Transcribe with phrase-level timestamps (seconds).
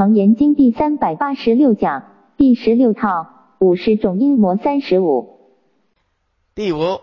[0.00, 5.38] 楞严经第三百八十六讲第十六套五十种阴魔三十五。
[6.54, 7.02] 第五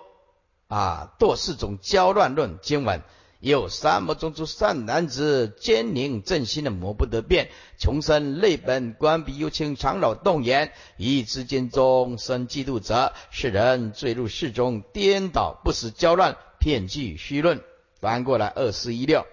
[0.68, 3.04] 啊，堕四种交乱论经文。
[3.40, 17.62] 有三魔中出善男子，坚宁正心的魔不得变，穷生泪本，关闭幽清，长老动言，一之间中生嫉妒者，世人坠入世中，颠倒不死交乱，骗据虚论。
[18.02, 19.24] 翻过来二四一六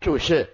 [0.00, 0.48] 注释：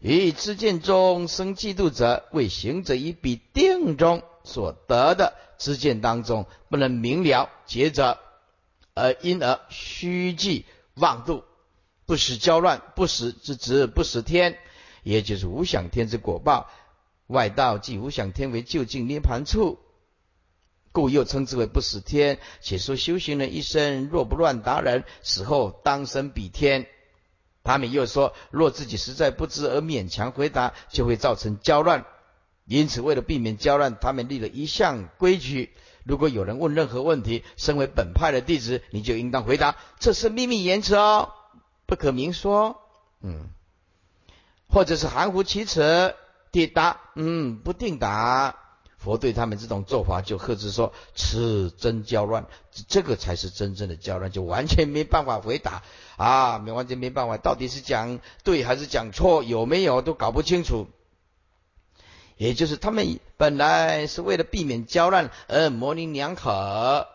[0.00, 8.18] 以知见中生嫉妒者，为行者以彼定中所得的知见当中不能明了结者，
[8.94, 11.44] 而因而虚计妄度。
[12.04, 14.58] 不使交乱，不使之执，不使天，
[15.02, 16.70] 也就是无想天之果报。
[17.26, 19.80] 外道即无想天为究竟涅盘处，
[20.92, 22.38] 故又称之为不死天。
[22.60, 26.86] 且说修行人一生若不乱达人，死后当生彼天。
[27.66, 32.06] 他们又说，若自己实在不知而勉强回答，就会造成交乱。
[32.64, 35.72] 因此，为了避免交乱，他们立了一项规矩：
[36.04, 41.32] 如果有人问任何问题，身为本派的弟子，你就应当回答，这是秘密言辞哦。
[41.86, 42.80] 不可明说，
[43.20, 43.50] 嗯，
[44.68, 46.14] 或者是含糊其辞，
[46.52, 48.56] 抵答，嗯，不定答。
[49.06, 52.46] 佛对他们这种做法就呵斥说：“此真交乱，
[52.88, 55.84] 这个才是真正的交乱，就完全没办法回答
[56.16, 60.88] 啊，没完全没办法，到底是讲对还是讲错，有没有都搞不清楚。
[62.36, 67.06] 也就是他们本来是为了避免交乱而模棱两可，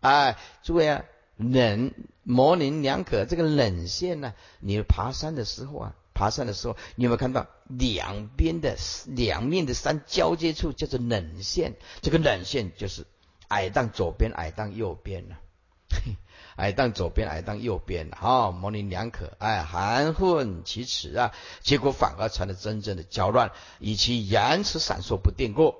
[0.00, 1.04] 哎，诸位啊。”
[1.40, 1.92] 冷
[2.24, 4.34] 模棱两可，这个冷线呢？
[4.58, 11.76] 你爬山的时候啊，爬山的时候，你有没有看到两边的两面的山交接处叫做冷线？
[12.02, 13.06] 这个冷线就是
[13.46, 15.36] 矮荡左边，矮荡右边呢？
[16.58, 25.76] 矮荡左边，矮荡右边，啊，模棱两可，哎，含混其辞啊，结果反而成了真正的交乱，以其言辞闪烁不定过，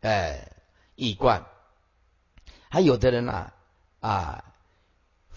[0.00, 0.52] 哎，
[0.94, 1.44] 异观。
[2.70, 3.52] 还有的人啊，
[4.00, 4.42] 啊。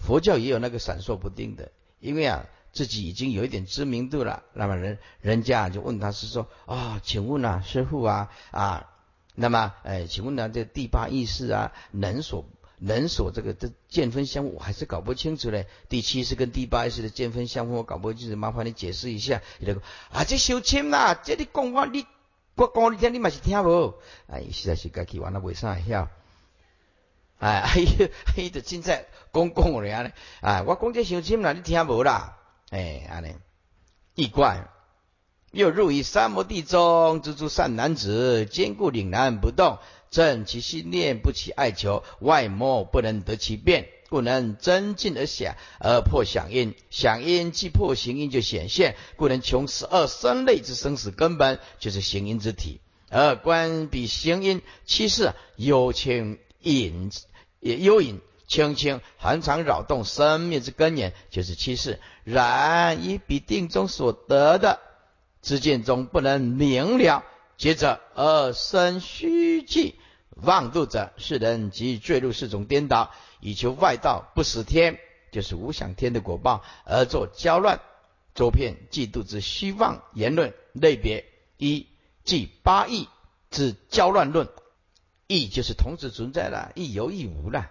[0.02, 8.90] 佛教也有那个闪烁不定的，因为啊自己已经有一点知名度了，那么人人家就问他是说啊，请问啊师傅啊啊，
[9.34, 12.44] 那么哎，请问呢这第八意识啊能所
[12.78, 15.66] 能所这个这见分相我还是搞不清楚嘞。
[15.88, 19.42] 第七是跟第八意识的见分相分我搞不清楚，麻烦你解释一下。
[19.58, 22.06] 那个啊这修签啦，这你讲话你
[22.54, 23.94] 我讲你听你嘛是听无，
[24.28, 26.08] 哎实在是该去玩了为啥晓？
[27.38, 27.86] 哎，嘿，
[28.36, 30.12] 嘿，就凊彩讲讲我俩咧。
[30.40, 32.36] 哎，我讲这相亲啦，你听无啦？
[32.70, 33.34] 哎，安尼
[34.14, 34.68] 异怪。
[35.52, 39.78] 又入于三摩地中，之诸善男子，坚固凛然不动，
[40.10, 46.74] 正其心念，不起爱求，外魔不能得其变，故能增进而想，而破响应。
[46.88, 52.80] 响应既破行因，就显现，故能穷十二生类之生死根本，就是行因之体。
[53.08, 57.10] 而观彼行因，其实有情引。
[57.58, 62.00] 也幽隐轻轻，恒常扰动生命之根源，就是七世。
[62.24, 64.80] 然以彼定中所得的
[65.40, 67.24] 知见中不能明了，
[67.56, 69.94] 接着而生虚寂
[70.34, 74.98] 妄度者，世人即坠入四种颠倒，以求外道不死天，
[75.30, 77.80] 就是无想天的果报，而作交乱、
[78.34, 81.24] 周遍、嫉妒之虚妄言论类别。
[81.56, 81.86] 一
[82.24, 83.08] 即八义
[83.48, 84.48] 之交乱论。
[85.28, 87.70] 义就是同时存在了，亦有亦无了，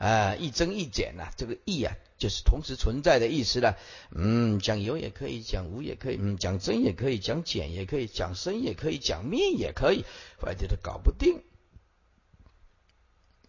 [0.00, 1.30] 啊，一增一减呐。
[1.36, 3.76] 这个义啊，就是同时存在的意思了。
[4.10, 10.06] 嗯，讲有也可以，讲无也可以，嗯，讲增也可以，讲减也可以，讲深也可以，讲灭也可以，
[10.38, 11.42] 反正都搞不定。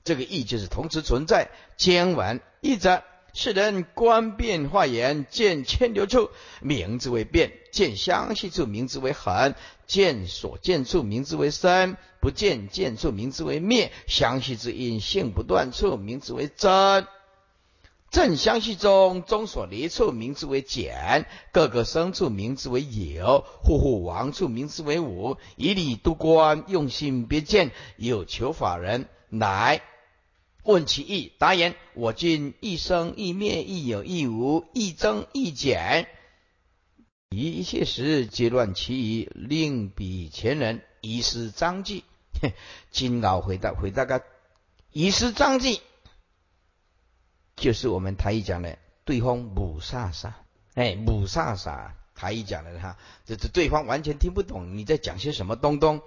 [0.03, 1.51] 这个意就是同时存在。
[1.78, 3.01] 兼完一则。
[3.33, 9.53] 世人观变化言，见牵流处，名之为变；见相续处，名之为恒；
[9.87, 13.91] 见所见处，名之为生；不见见处，名之为灭。
[14.05, 17.05] 相续之因，性不断处，名之为真；
[18.09, 25.37] 正相续中，中所离处，名之为简；各个生处，名之为有；户户亡处，名之为无。
[25.55, 29.81] 以理度观，用心别见，有求法人乃。
[30.63, 36.08] 问其意，答言：我今一生一灭，亦有亦无，亦增亦减，
[37.29, 42.03] 一切时皆乱其意，令彼前人遗失章记。
[42.91, 44.23] 金老回答回答个
[44.91, 45.81] 遗失章记，
[47.55, 50.35] 就是我们台语讲的对方母萨萨，
[50.75, 56.02] 哎，母萨萨，台语讲的哈，这这对方完全听不懂你在讲些什么东东。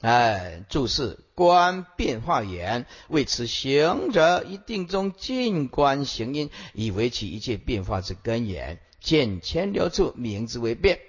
[0.00, 8.80] 哎，注释观变化言，为此行者一定中静观行因，以为其一切变化之根源。
[9.00, 11.00] 见千流处，名之为变。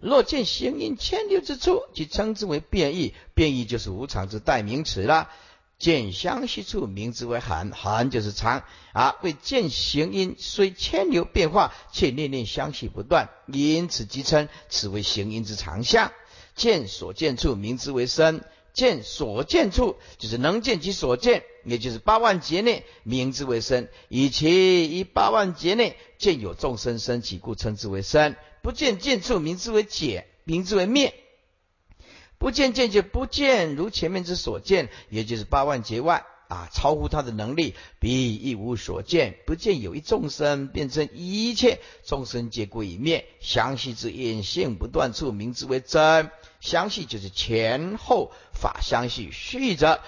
[0.00, 3.14] 若见行因千流之处，即称之为变异。
[3.34, 5.28] 变异就是无常之代名词了。
[5.78, 9.16] 见相续处，名之为寒，寒就是常啊。
[9.22, 16.12] 为见行因虽千流变化，却念念相续不断，因此即称此为行因之常相。
[16.54, 18.44] 见所见处，名之为身。
[18.72, 23.90] 见所见处，就是能见其所见，也就是八万劫内，名之为身。
[24.08, 28.36] 以其以八万劫内见有众生生起，故称之为身。
[28.62, 31.14] 不见见处，名之为解，名之为灭。
[32.38, 39.36] 不见见就不见，如前面之所见，也就是八万劫外啊，超乎他的能力，彼亦无所见。
[39.46, 43.26] 不见有一众生，变成一切众生皆归于灭。
[43.40, 46.30] 详细之因性不断处，名之为真。
[46.60, 50.00] 相续就是前后法相续，续着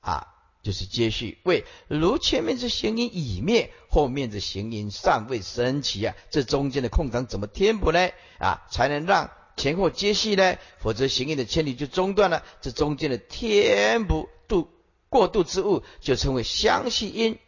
[0.00, 0.28] 啊，
[0.62, 1.38] 就是接续。
[1.44, 8.10] 为如前面之行音已灭，后面之行音尚未升起啊，这中间的空档怎么填补呢？
[8.38, 10.56] 啊，才能让前后接续呢？
[10.78, 12.42] 否则行音的千里就中断了。
[12.62, 14.70] 这中间的填补度
[15.10, 17.38] 过渡之物，就称为相续音。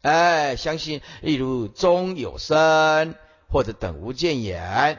[0.00, 3.14] 哎，相信例如中有声，
[3.50, 4.98] 或者等无见眼，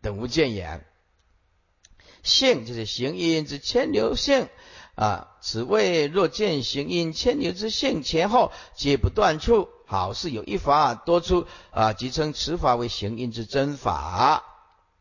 [0.00, 0.84] 等无见眼。
[2.28, 4.48] 性就是行因之牵流性
[4.94, 14.44] 啊，此谓若见行因牵流之性前后皆不断处，好似有一法多出啊，即称此法为行因之真法。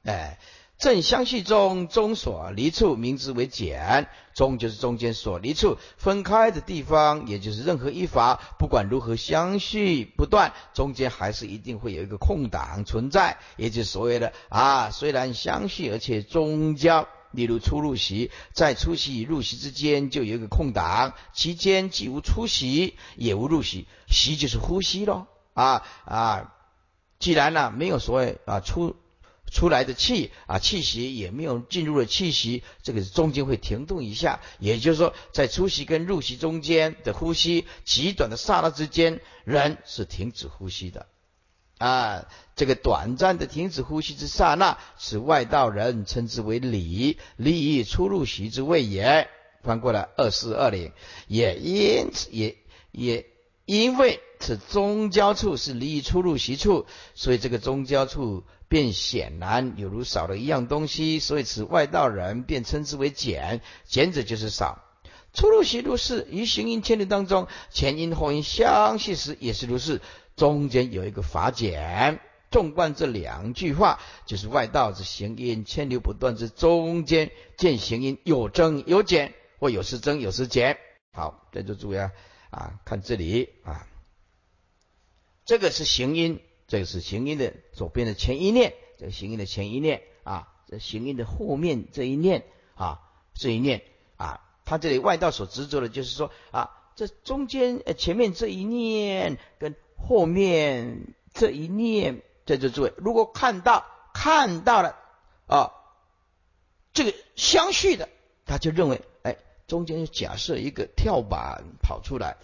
[0.03, 0.39] 哎，
[0.77, 4.07] 正相续中中所离处，名之为简。
[4.35, 17.07] 中就是中间所离处分开的地方，也就是任何一法，不管如何相续不断，中间还是一定会有一个空档存在，也就是所谓的啊，虽然相续，而且中交。
[17.31, 25.27] 例如出入息，在出息与入息之间就有一个空档，期间既无出息，也无入息，息就是呼吸咯。
[25.53, 26.53] 啊啊，
[27.19, 28.95] 既然呢没有所谓啊出
[29.51, 41.07] 出来的气啊气息，也没有进入了气息，这个中间会停顿一下，也就是说在出息跟入息中间的呼吸极短的刹那之间，人是停止呼吸的。
[41.77, 42.25] 啊，
[42.56, 49.29] 这个短暂的停止呼吸之刹那，是外道人称之为理，理出入息之谓也。
[49.63, 50.94] 翻过来二四二零，
[51.27, 52.56] 也因此也
[52.91, 53.25] 也
[53.65, 56.85] 因为此中交处是离出入息处，
[57.15, 64.83] 所以这个中交处便显然有如少了一样东西，所以此外道人便称之为减，减者就是少。
[65.33, 70.01] 出入息如是，于行因千里当中，前因后因相续时也是如是。
[70.37, 72.19] 中间有一个法简，
[72.51, 80.77] 纵观这两句话，就是外道之行因牵流不断之中间见行因有增有减，或有时增有时减。
[81.11, 82.11] 好，在座注意啊，
[82.51, 83.87] 啊，看这里啊，
[85.43, 92.45] 这个是行因，这个是行因的左边的前一念，这个行因的前一念啊，这行因的后面这一念
[92.75, 93.01] 啊，
[93.33, 93.81] 这一念
[94.17, 104.95] 啊，他这里外道所执着的就是说啊，这中间呃前面这一念跟后面这一念，在这诸位，如果看到看到了
[105.47, 105.71] 啊，
[106.94, 108.07] 这个相续的，
[108.45, 112.38] 他就认为，哎，中间假设一个跳板跑出来，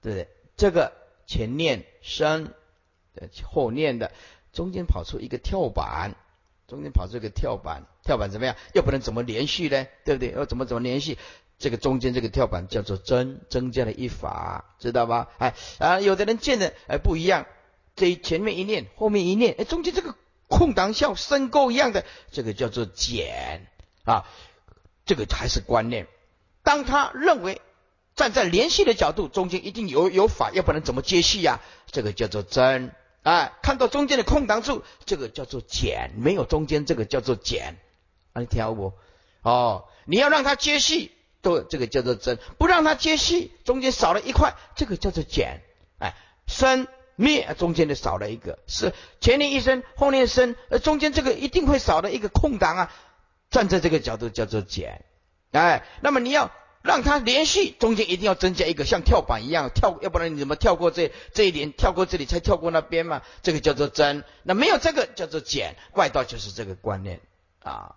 [0.00, 0.28] 对不对？
[0.56, 0.92] 这个
[1.26, 2.52] 前念生，
[3.44, 4.12] 后念的
[4.52, 6.14] 中间跑出一个跳板，
[6.66, 8.56] 中间跑出一个跳板，跳板怎么样？
[8.72, 9.86] 又不能怎么连续呢？
[10.04, 10.30] 对不对？
[10.32, 11.18] 要怎么怎么连续？
[11.58, 15.28] 这个中间这个跳板叫做增，增加了一法，知道吧？
[15.38, 17.46] 哎啊，有的人见的哎不一样，
[17.96, 20.14] 这前面一念，后面一念，哎，中间这个
[20.48, 23.66] 空档像深沟一样的，这个叫做减
[24.04, 24.26] 啊，
[25.06, 26.06] 这个还是观念。
[26.62, 27.62] 当他认为
[28.14, 31.60] 站在联系的角度，中间一定有有法，要不然怎么接续呀？
[31.86, 32.90] 这个叫做增，
[33.22, 37.78] 哎，看到中间的空档处，这个叫做减，没有中间这个叫做减，
[38.32, 38.92] 啊，你听不？
[39.42, 41.12] 哦，你要让他接续。
[41.44, 45.60] 都这个叫做增，不让它接续，中间少了一块，这个叫做减。
[45.98, 46.16] 哎，
[46.48, 52.92] 生灭中间的少了一个，是前念一生，后念生，呃，中间这个一定会少的一个空档啊。
[53.50, 55.04] 站在这个角度叫做减。
[55.52, 56.50] 哎，那么你要
[56.82, 63.22] 让它连续，中间一定要增加一个像跳板一样跳，要不然你怎么跳过这这一点，跳过这里才跳过那边嘛？
[63.42, 64.24] 这个叫做增。
[64.42, 67.20] 那没有这个叫做减，怪道就是这个观念
[67.62, 67.94] 啊。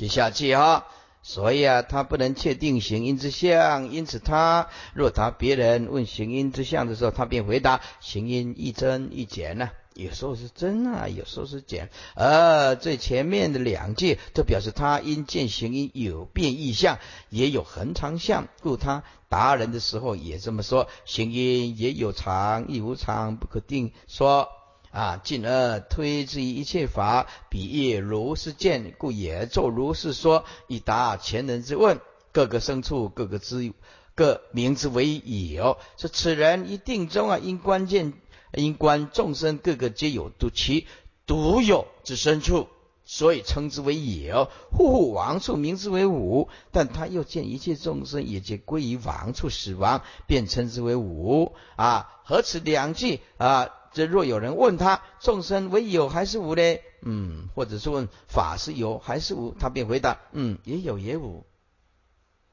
[0.00, 0.86] 接下去哈，
[1.22, 11.90] 所以啊，他不能确定行因之相，因此他若答别人问行因之相的时候，他便回答行因一增一减呢，有时候是增啊，有时候是减。
[12.14, 24.48] 而最前面的两句都表示他因见行因有变异相，也有恒常相，故他答人的时候也这么说：行因也有常亦无常，不可定说。
[24.90, 32.00] 啊，进而推之于一切法，比喻如是见，故也作如是说，以答前人之问。
[32.32, 33.72] 各个生处，各个之
[34.14, 35.78] 各名之为有。
[35.96, 38.12] 说此人一定中啊，因关键
[38.52, 40.86] 因观众生各个皆有独其
[41.26, 42.68] 独有之深处。
[43.02, 52.08] 所以称之为有，户户王处名之为无，但他又见一切众生也皆归于王处死亡，便称之为无啊。
[52.24, 53.70] 何此两句啊？
[53.92, 56.62] 这若有人问他，众生为有还是无呢？
[57.02, 61.44] 嗯，或者是问法是有还是无，他便回答，嗯，也有也无。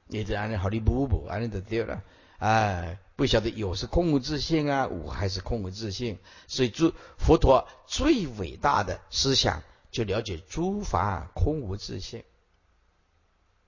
[0.08, 2.04] 也就安尼好的补补，安尼就对了。
[2.38, 6.18] 哎，不晓得有是空无自性啊，无还是空无自性。
[6.48, 9.64] 所以，诸佛陀最伟大的思想。
[9.90, 12.24] 就了解诸法空无自性，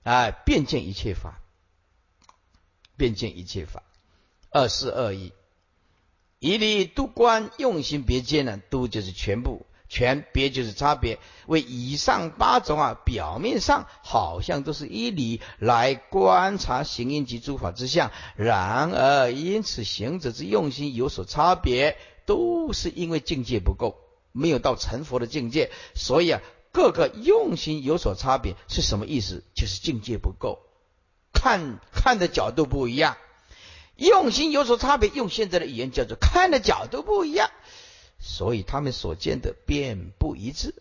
[0.02, 1.40] 哎，遍见一切法，
[2.96, 3.82] 遍见一切法，
[4.50, 5.32] 二四二义，
[6.40, 11.18] 以理度观，用心别见呢，度就是全部，全别就是差别。
[11.46, 23.96] 为以上八种啊，表面上好像都是依理来观察行因及诸法之相，然而因此行者之用心有所差别，都是因为境界不够。
[24.32, 26.40] 没有到成佛的境界，所以啊，
[26.72, 29.44] 各个用心有所差别是什么意思？
[29.54, 30.60] 就是境界不够，
[31.34, 33.16] 看看的角度不一样，
[34.08, 35.08] 用心有所差别。
[35.10, 37.50] 用现在的语言叫做看的角度不一样，
[38.18, 40.74] 所以他们所见的便不一致。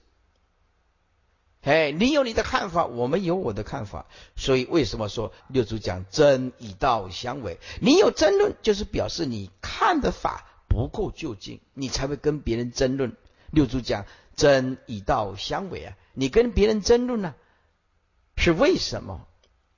[1.61, 4.05] 哎，你有你的看法，我们有我的看法，
[4.37, 7.59] 所以为什么说六祖讲真以道相违？
[7.81, 13.17] 你有争论，就是表示你看的法不够究竟，你才会跟别人争论。
[13.51, 14.05] 六祖讲
[14.37, 17.35] 真以道相违啊，你跟别人争论呢，
[18.37, 19.27] 是为什么？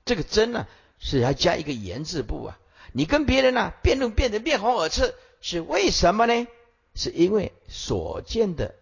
[0.05, 0.67] 这个真呢，
[0.99, 2.59] 是要加一个言字部啊。
[2.93, 6.47] 你跟别人呢辩论辩得面红耳赤，是为什么呢？
[6.93, 8.75] 是因为所见的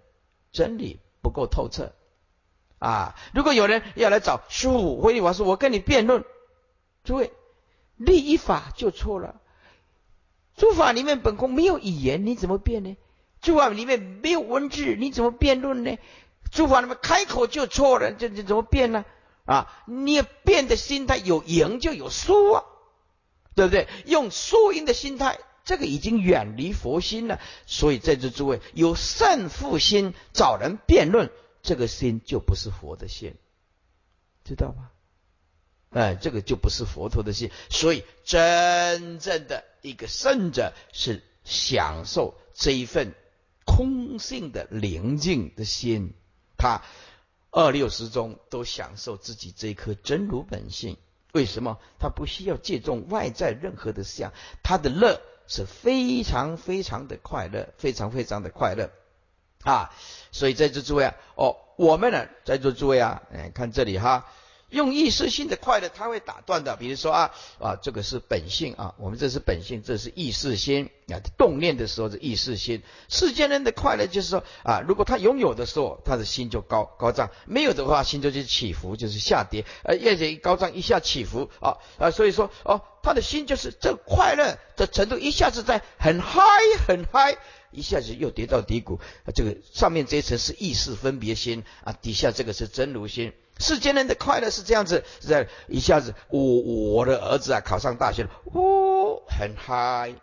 [0.51, 1.93] 真理不够透彻
[2.79, 3.15] 啊。
[3.33, 6.25] 如果有人要来找师傅慧律法师，我跟你辩论，
[7.03, 7.31] 诸位
[7.97, 9.35] 立一法就错了。
[10.57, 12.97] 诸法里面本空没有语言，你怎么辩呢？
[13.41, 15.97] 诸法里面没有文字，你怎么辩论呢？
[16.51, 19.05] 诸法里面开口就错了，这这怎么辩呢？
[19.45, 22.63] 啊，你辩的心态有赢就有输啊，
[23.55, 23.87] 对不对？
[24.05, 27.39] 用输赢的心态，这个已经远离佛心了。
[27.65, 33.35] 所以在这诸位有胜负心找人辩论，这个心就不是佛的心，
[34.43, 34.91] 知道吗？
[35.91, 37.51] 哎，这个就不是佛陀的心。
[37.69, 43.13] 所以真正的一个圣者是享受这一份。
[43.71, 46.15] 空性的宁静的心，
[46.57, 46.81] 他
[47.51, 50.97] 二六十中都享受自己这一颗真如本性。
[51.31, 51.77] 为什么？
[51.99, 54.33] 他不需要借重外在任何的相，
[54.63, 58.89] 他的乐是非常非常的快乐，非常非常的快乐
[59.63, 59.91] 啊！
[60.31, 64.25] 所以在座诸位啊，哦，我们呢，在座诸位啊，哎，看这里哈。
[64.69, 66.75] 用意识性的快乐，它会打断的。
[66.75, 71.19] 比如说啊啊，这个是本性啊，我们这是本性，这是意识心啊。
[71.37, 72.83] 动念的时候是意识心。
[73.07, 79.65] 世间人的快乐就是说啊，如果他拥有的时候，他的心就高高涨；没有的话，心就去起伏，就是下跌。
[79.83, 86.41] 呃，越一高涨，一下起伏啊啊，所以说哦，他的心就是这快乐的程度，一下子在很嗨
[86.87, 87.37] 很嗨，
[87.71, 88.99] 一下子又跌到低谷。
[89.33, 93.33] 这个上面这一层是意识分别心啊，底下这个是真如心。
[93.59, 100.15] 世间人的快乐是这样子，在一下子，我我的儿子啊考上大学了，哦，很嗨，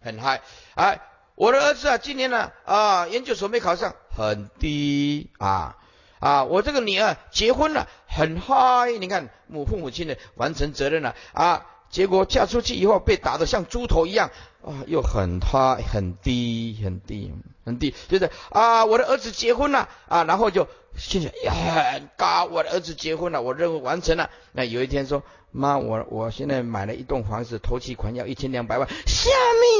[0.00, 0.40] 很嗨，
[0.76, 1.00] 哎，
[1.34, 5.76] 我的儿子啊今年呢啊研究所没考上，很低啊
[6.20, 14.30] 啊，我这个女儿结婚了，很嗨，你看母父母亲的完成责任了啊，结果嫁出去以后被打得像猪头一样
[14.64, 20.68] 啊，又很嗨，很低，很低，很低，就是啊，我的儿子结婚了啊，然后就。
[20.98, 24.30] 心情也很高，我的儿子结婚了，我任务完成了。
[24.52, 29.30] 那有一天说，妈，我我现在买了一栋房子，头期款要一千两百万，下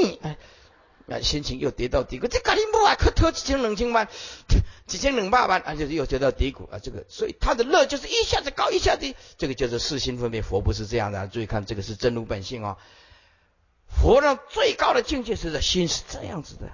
[0.02, 0.37] 面哎，
[1.06, 2.28] 那心情又跌到低谷。
[2.28, 2.94] 这搞定不啊？
[2.94, 4.08] 可投几千两千万，
[4.87, 6.78] 几千两百万，啊，就是又跌到低谷啊。
[6.82, 10.42] 这个，所以他的乐就是一下子高，一下子，这个叫做四心分别。
[10.42, 12.76] 佛不是这样的，注意看，这个是真如本性哦。
[13.88, 16.70] 佛的最高的境界是在心是这样子的。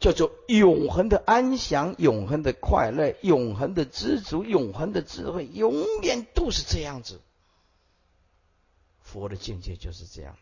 [0.00, 7.20] 叫做永恒的安详，永恒的快乐，永恒的知足，永恒的智慧，永远都是这样子。
[9.02, 10.36] 佛的境界就是这样，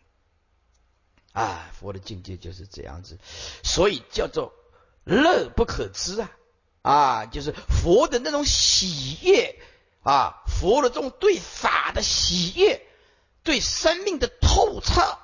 [1.33, 3.19] 啊，佛的境界就是这样子，
[3.63, 4.53] 所以叫做
[5.03, 6.31] 乐不可支啊，
[6.81, 9.59] 啊，就是佛的那种喜悦
[10.03, 12.81] 啊，佛的这种对法的喜悦，
[13.43, 15.17] 对生命的透彻。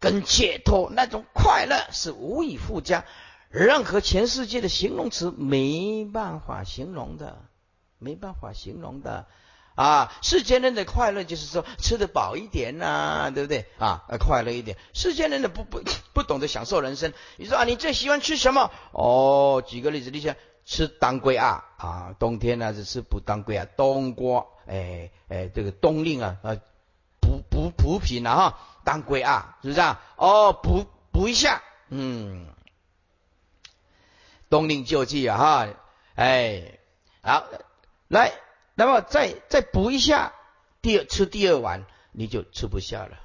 [0.00, 3.04] 跟解脱那种快乐是无以复加，
[3.52, 7.36] 任何全世界的形容词没办法形容的，
[7.98, 9.26] 没办法形容的
[9.74, 10.12] 啊！
[10.22, 14.04] 世间人的快乐就是说吃得饱一点呐，对不对啊？
[14.18, 14.76] 快乐一点。
[14.94, 15.82] 世间人的不不
[16.14, 17.12] 不懂得享受人生。
[17.36, 18.70] 你说啊，你最喜欢吃什么？
[18.92, 26.56] 哦，举个例子，你想吃当归啊啊，冬天呢是吃补当归啊，冬瓜，哎哎，这个冬令啊啊，
[27.20, 28.58] 补补补品啊哈。
[28.84, 30.02] 当归啊，是不是啊？
[30.16, 32.46] 哦，补补一下，嗯，
[34.52, 35.68] 冬令救济啊，哈，
[36.14, 36.78] 哎，
[37.22, 37.48] 好，
[38.08, 38.34] 来，
[38.74, 40.34] 那么再再补一下，
[40.82, 43.18] 第二吃第二碗你就吃不下了，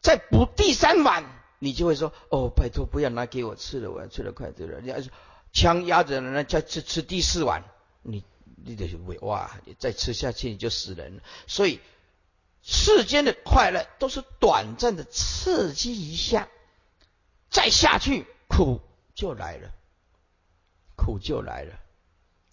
[0.00, 1.24] 再补第三碗，
[1.58, 4.78] 你就会说，哦，拜托不要拿给我吃了，我要吃的快点了。
[4.80, 5.10] 你要是
[5.52, 7.64] 枪压着呢，再吃吃第四碗，
[8.02, 8.24] 你
[8.64, 8.88] 你得
[9.22, 11.80] 哇，你再吃下去你就死人了，所以。
[12.66, 16.48] 世间的快乐都是短暂的刺激一下，
[17.50, 18.80] 再下去苦
[19.14, 19.70] 就来了，
[20.96, 21.74] 苦就来了，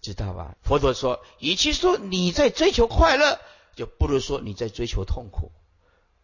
[0.00, 0.56] 知道吧？
[0.62, 3.40] 佛陀说，与其说你在追求快乐，
[3.76, 5.52] 就不如说你在追求痛苦。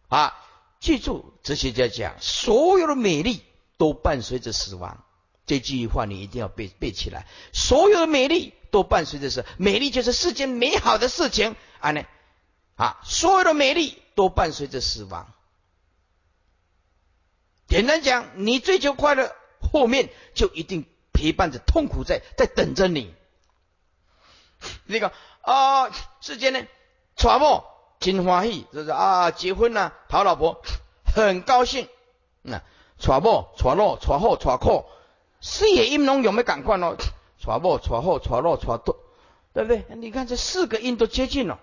[0.07, 0.35] 啊，
[0.79, 3.43] 记住，哲学家讲，所有的美丽
[3.77, 5.03] 都伴随着死亡，
[5.45, 7.27] 这句话你一定要背背起来。
[7.53, 12.03] 所有的美丽都伴随着是美丽，就是世间美好的事情啊呢。
[12.75, 15.31] 啊，所有的美丽都伴随着死亡。
[17.67, 19.35] 简单讲，你追求快乐，
[19.71, 23.13] 后面就一定陪伴着痛苦在在等着你。
[24.85, 25.11] 那个
[25.41, 25.89] 啊，
[26.21, 26.65] 世间呢，
[27.15, 27.63] 娶某
[27.99, 30.61] 金欢喜，就是啊，结婚了，讨老婆，
[31.05, 31.87] 很高兴。
[32.41, 32.61] 那
[32.97, 34.85] 娶某娶老娶好娶苦，
[35.39, 36.97] 事业音拢有没有赶快咯？
[37.37, 38.97] 娶某娶好娶老娶多，
[39.53, 39.85] 对不对？
[39.95, 41.59] 你看这四个音都接近了。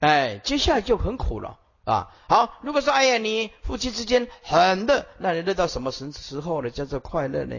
[0.00, 2.12] 哎，接下来就很苦了啊！
[2.28, 6.70] 好，如果说哎呀，你夫妻之间很乐，那你乐到什么时时候呢？
[6.70, 7.54] 叫做快乐呢？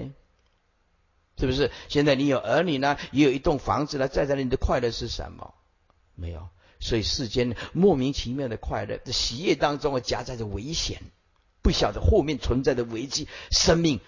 [1.38, 1.72] 是不是？
[1.88, 5.54] 现在你有儿女呢，也有一栋房子了，在这里你的快乐是什么？
[6.13, 6.49] 没有。
[6.82, 11.02] 所以世间莫名其妙的快乐，在喜悦当中啊，夹杂着危险，
[11.62, 14.02] 不晓得后面存在的危机，生命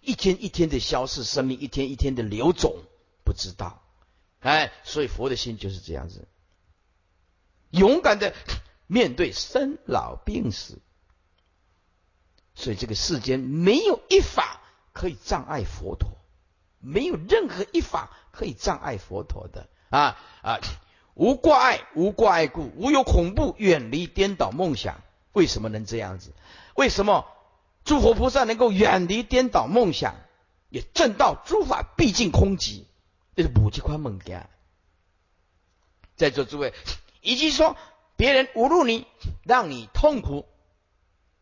[0.00, 2.82] 一天一天的消逝，生命一天一天的流走，
[3.24, 3.82] 不知道。
[4.40, 6.26] 哎，所以佛的心就是这样子。
[7.70, 8.32] 勇敢的
[8.86, 10.78] 面对生老病死，
[12.54, 14.60] 所以这个世间没有一法
[14.92, 16.10] 可以障碍佛陀，
[16.78, 20.60] 没有任何一法可以障碍佛陀的啊啊！
[21.14, 25.02] 无挂碍，无挂碍故，无有恐怖，远离颠倒梦想。
[25.32, 26.32] 为什么能这样子？
[26.74, 27.26] 为什么
[27.84, 30.14] 诸佛菩萨能够远离颠倒梦想，
[30.68, 32.84] 也证道诸法毕竟空寂？
[33.34, 34.48] 这是补这块梦家。
[36.16, 36.72] 在座诸位。
[37.22, 37.76] 以及说
[38.16, 39.06] 别人侮辱你，
[39.44, 40.46] 让你痛苦。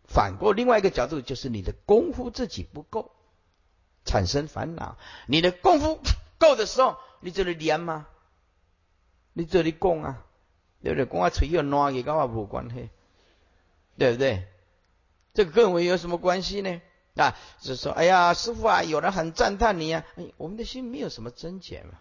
[0.07, 3.11] 反过另外一个角度，就是你的功夫自己不够，
[4.05, 4.99] 产生烦恼。
[5.27, 6.01] 你的功夫
[6.39, 8.07] 够的时候，你这里练吗？
[9.33, 10.25] 你这里供啊？
[10.83, 11.07] 对不对？
[11.07, 12.91] 供啊，吹又暖也跟我无关系，
[13.97, 14.47] 对不对？
[15.33, 16.83] 这个跟我有什么关系呢？
[17.17, 21.95] 啊，就是说，哎呀，师傅啊，有人很赞叹你啊，哎，我们的心没有什么增减嘛。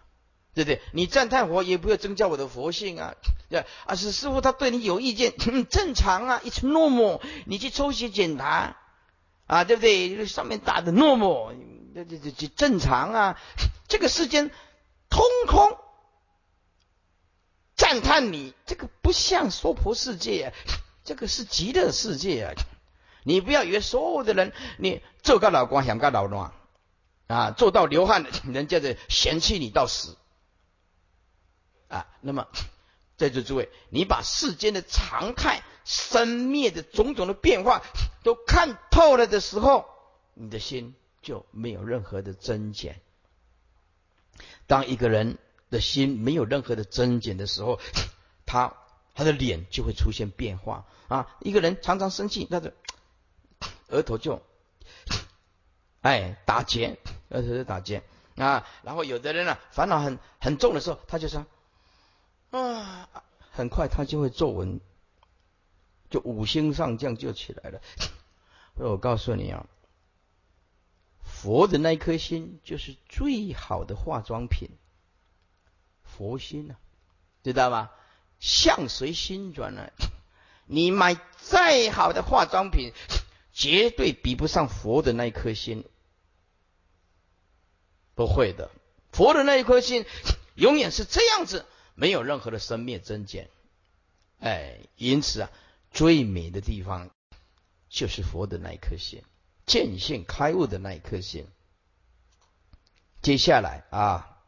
[0.54, 0.80] 对不对？
[0.92, 3.14] 你赞叹佛也不要增加我的佛性啊！
[3.50, 5.34] 对啊，是师傅他对你有意见，
[5.68, 7.20] 正常啊，it's normal。
[7.46, 8.76] 你去抽血检查
[9.46, 10.26] 啊，对不对？
[10.26, 11.54] 上面打的 normal，
[11.94, 13.40] 这这这这正常啊。
[13.88, 14.50] 这个世间
[15.10, 15.76] 通通
[17.76, 20.52] 赞叹你，这个不像娑婆世界，
[21.04, 22.54] 这个是极乐世界啊！
[23.24, 26.52] 你不要以为所有的人，你做个老光想个老乱
[27.26, 30.16] 啊，做到流汗，人家的嫌弃你到死。
[31.94, 32.48] 啊，那么
[33.16, 37.82] 在座诸位，你把世间的常态、生灭的种种的变化
[38.24, 39.86] 都看透了的时候，
[40.34, 43.00] 你的心就没有任何的增减。
[44.66, 45.38] 当一个人
[45.70, 47.78] 的心没有任何的增减的时候，
[48.44, 48.74] 他
[49.14, 51.36] 他的脸就会出现变化啊。
[51.38, 52.74] 一个人常常生气，他的
[53.86, 54.42] 额头就
[56.00, 58.02] 哎打结，额头就打结
[58.34, 58.66] 啊。
[58.82, 61.46] 然后有的人呢，烦恼很很重的时候，他就说。
[62.58, 63.08] 啊，
[63.50, 64.80] 很快他就会皱纹，
[66.10, 67.80] 就五星上将就起来了。
[68.74, 69.66] 我告诉你啊，
[71.22, 74.68] 佛的那颗心就是最好的化妆品，
[76.04, 76.78] 佛心啊，
[77.42, 77.90] 知道吗？
[78.38, 79.90] 相随心转呢，
[80.66, 82.92] 你买再好的化妆品，
[83.52, 85.84] 绝对比不上佛的那一颗心，
[88.14, 88.70] 不会的。
[89.12, 90.04] 佛的那一颗心
[90.54, 91.64] 永远是这样子。
[91.94, 93.48] 没有任何的生灭增减，
[94.40, 95.50] 哎，因此啊，
[95.90, 97.10] 最美的地方，
[97.88, 99.22] 就是佛的那一颗心，
[99.64, 101.46] 见性开悟的那一颗心。
[103.22, 104.38] 接下来啊，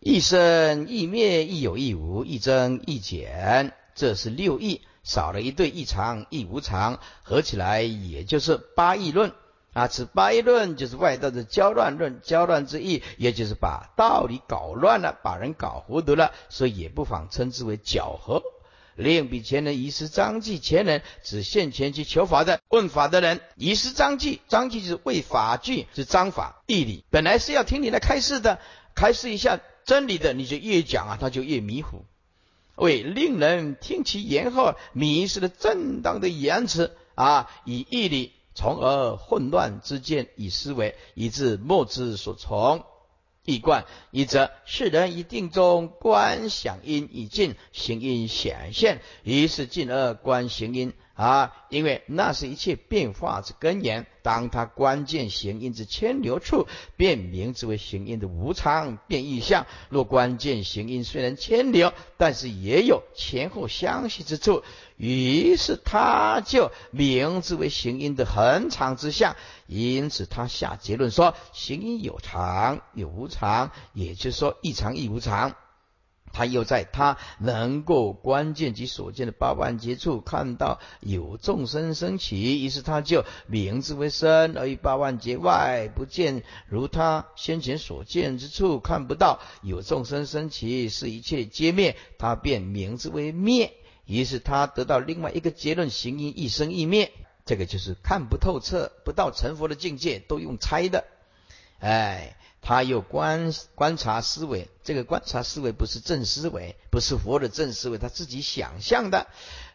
[0.00, 9.32] 一生一灭，一有一无，一增一减，这是六义，少了一对一常一无常，合起来也就是八义论
[9.72, 9.88] 啊。
[9.88, 18.42] 此八义论就是外道的交乱论，交乱之意，也就是把道理搞乱了，把人搞糊涂了，所以也不妨称之为搅和。
[18.94, 28.58] 另比前人遗失章记，前人只现前去求法的问法的人遗失章记，章记就是为法句是章法义理，本来是要听你来开示的，
[28.94, 32.04] 开示一下真理的，你就越讲啊，他就越迷糊，
[32.74, 42.84] 为令人听其言后迷失了正当的言辞啊，以义理，从而混乱之见，以思维以致莫之所从。
[43.44, 50.92] 易观一则，世人以定中观想因，以尽行因显现，于是进而观行因。
[51.14, 54.06] 啊，因为那是一切变化之根源。
[54.22, 59.66] 当他关键行因之牵流处，便名之为行因的无常变异相。
[59.90, 64.62] 若关键行因虽然牵流，但是也有前后相续之处，
[65.02, 69.34] 于是他就名之为行因的恒常之相。
[69.66, 75.56] 因此他下结论说：行因有常有无常，也就是说一常一无常。
[76.32, 93.74] 他又在他能够关键及所见的八万劫处看到有众生升起，于是他就名之为生，而于八万劫外不见如他先前所见之处看不到有众生升起，是一切皆灭，他便名之为灭。
[94.06, 97.12] 于是他得到另外一个结论：行因一生一灭。
[97.44, 101.04] 这个就是看不透彻，不到成佛的境界，都用猜的。
[101.78, 102.36] 哎。
[102.64, 109.26] 他又观观察思维，这个观察思维不是正思维，不是佛的正思维，他自己想象的。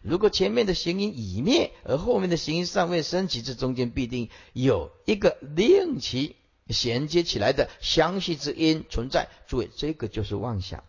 [0.02, 6.38] 如果前面的行因已灭，而后面的行因尚未升起，这中间必定有一个令其
[6.70, 9.28] 衔接起来的相续之因存在。
[9.50, 10.86] 诸位，这个就是妄想。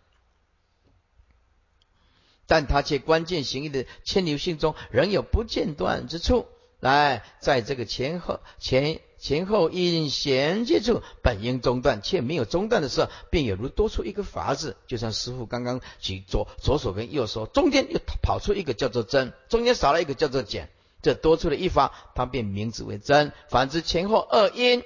[2.49, 6.47] 但他却关键行因的牵牛性中，仍有不间断之处。
[6.81, 8.99] 来，在这个前后前。
[9.21, 20.69] 前后因衔接处本应中断，却没有中断的时候，便有如多出一个法字，就像师傅刚刚举左左手跟右手中间又跑出一个叫做真，中间少了一个叫做减，
[21.01, 23.33] 这多出了一法，它便名字为真。
[23.49, 24.83] 反之前后二因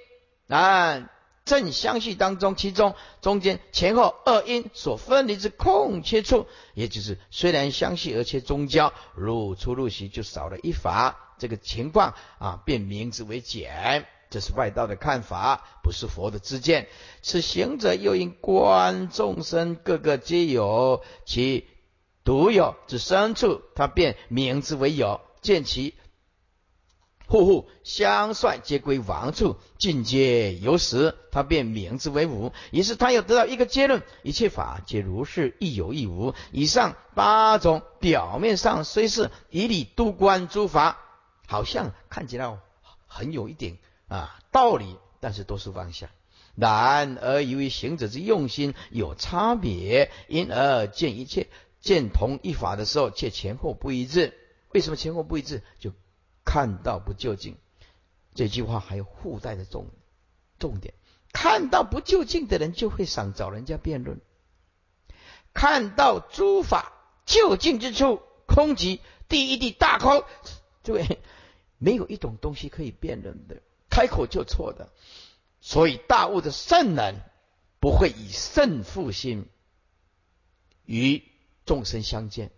[0.47, 1.11] 啊
[1.45, 14.07] 正相续当中，其中中间前后二因所分离之空缺处，也就是虽然相续而且中交，入出入息就少了一法，这个情况啊便名之为减。
[14.29, 16.87] 这是外道的看法，不是佛的知见。
[17.21, 21.67] 此行者又因观众生，个个皆有其
[22.23, 25.93] 独有之深处，他便名之为有；见其
[27.27, 32.51] 户户相率，皆归王处，尽皆有实，他便名之为无。
[32.71, 36.35] 于是他又得到一个结论：一切法皆如是，亦有亦无。
[36.51, 40.99] 以上八种表面上虽是以理度观诸法，
[41.47, 42.57] 好像看起来
[43.07, 43.77] 很有一点。
[44.09, 46.09] 啊，道理，但是都是妄想。
[46.55, 51.47] 然而由于行者之用心有差别，因而见一切
[51.81, 54.37] 见同一法的时候，却前后不一致。
[54.71, 55.63] 为什么前后不一致？
[55.79, 55.91] 就
[56.53, 57.57] 看到不究竟。
[58.35, 59.87] 这句话还有附带的重
[60.59, 60.93] 重点：
[61.31, 64.17] 看到不究竟的人，就会想找人家辩论；
[65.51, 66.93] 看到诸法
[67.25, 70.23] 究竟之处，空即第一地大空，
[70.83, 71.19] 诸位
[71.79, 73.63] 没有一种东西可以辩论的。
[73.89, 74.91] 开口就错的，
[75.59, 77.15] 所以大悟的圣人
[77.79, 79.49] 不会以胜负心
[80.85, 81.23] 与
[81.65, 82.51] 众生相见，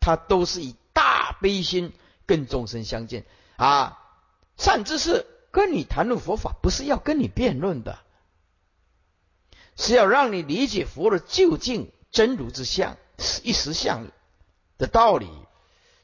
[0.00, 1.92] 他都是以大悲心
[2.26, 3.24] 跟众生相见
[3.56, 4.00] 啊！
[4.56, 7.98] 善知识跟你谈论佛法，不是要跟你辩论的，
[9.76, 12.96] 是要让你理解佛的究竟真如之相、
[13.42, 14.06] 一时相
[14.78, 15.28] 的道理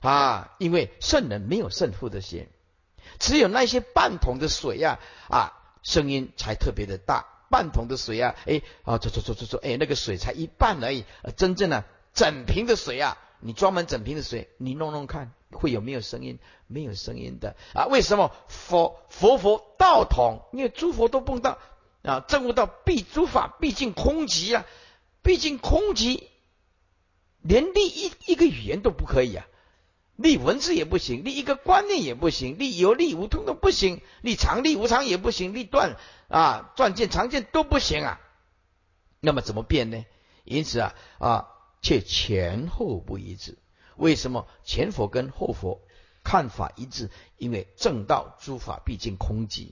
[0.00, 0.54] 啊！
[0.58, 2.48] 因为圣人没有胜负的心。
[3.18, 5.52] 只有那些半桶的水呀，啊，
[5.82, 7.26] 声音才特别的大。
[7.50, 11.04] 半桶的水啊，哎，啊，走走走走走，哎，那个水才一半而已。
[11.36, 16.38] 真正的整瓶的水啊，你装满整瓶的水，你弄弄看，会有没有声音？
[16.66, 17.86] 没有声音的啊？
[17.86, 20.42] 为什么佛佛佛道统？
[20.52, 21.58] 因为诸佛都碰到
[22.02, 24.64] 啊，证悟到必诸法毕竟空寂啊，
[25.22, 26.22] 毕竟空寂，
[27.40, 29.46] 连立一一个语言都不可以啊。
[30.16, 35.96] 立文字也不行，立一个观念也不行，立有立无通都不行，立常立无常也不行，立断
[36.28, 38.20] 啊断见常见都不行啊。
[39.20, 40.04] 那么怎么变呢？
[40.44, 41.48] 因此啊啊，
[41.80, 43.56] 却前后不一致。
[43.96, 45.80] 为什么前佛跟后佛
[46.24, 47.10] 看法一致？
[47.38, 49.68] 因为正道诸法毕竟空寂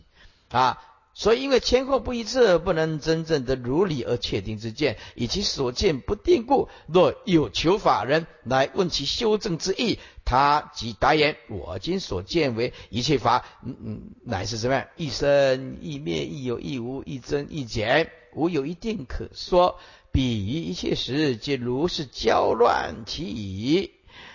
[0.50, 0.82] 啊。
[1.14, 6.68] 所以，因为前后不一致，不能真正的如理而确定之见，以其所见不定故。
[6.86, 14.86] 若有求法人来问其修正之意，他即答言：我今所见为一切法，嗯嗯，乃是什么样？
[14.96, 19.80] 一生一灭，亦有亦无，一增一减，无有一定可说。
[20.12, 23.90] 彼于一切时，皆如是交乱其矣。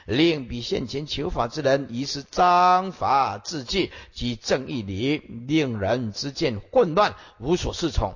[0.06, 8.16] 令彼现前求法之人，疑是章法自据及正义理，令人之见混乱，无所适从。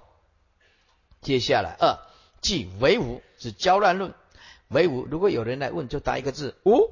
[1.21, 2.00] 接下来二，
[2.41, 4.13] 即唯无之交乱论。
[4.69, 6.91] 唯无，如果有人来问，就答一个字：无。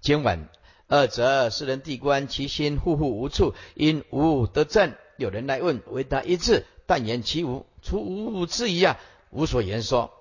[0.00, 0.48] 经文
[0.86, 4.94] 二则世人谛观其心，户户无处，因无得正。
[5.16, 8.98] 有人来问，唯答一字：但言其无，除无之疑啊，
[9.30, 10.12] 无所言说。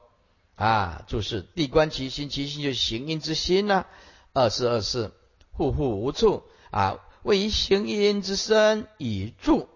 [0.59, 3.85] 啊，注释地观其心，其心就是行因之心呐。
[4.33, 5.11] 二是二是，
[5.53, 9.69] 户户无处啊，位于行因之身以住。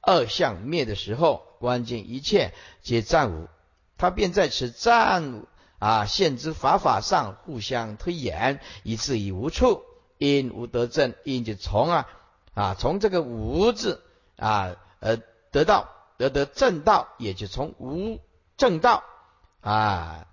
[0.00, 3.48] 二相灭的时候，关键一切皆暂无，
[3.96, 5.44] 他便在此暂
[5.78, 9.82] 啊现之法法上互相推演，以至于无处。
[10.18, 12.08] 因无得正，因就从啊
[12.54, 14.02] 啊从这个无字
[14.36, 15.18] 啊呃
[15.52, 18.18] 得到得得正道，也就从无
[18.56, 19.04] 正道。
[19.64, 20.26] 啊，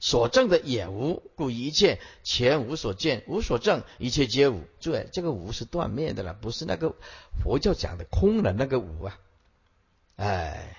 [0.00, 4.64] 所证的也无，故一切前无所见，无所证，一切皆无。
[4.80, 6.96] 注意，这个无是断灭的了，不是那个
[7.40, 9.18] 佛教讲的空的那个无啊。
[10.16, 10.76] 哎，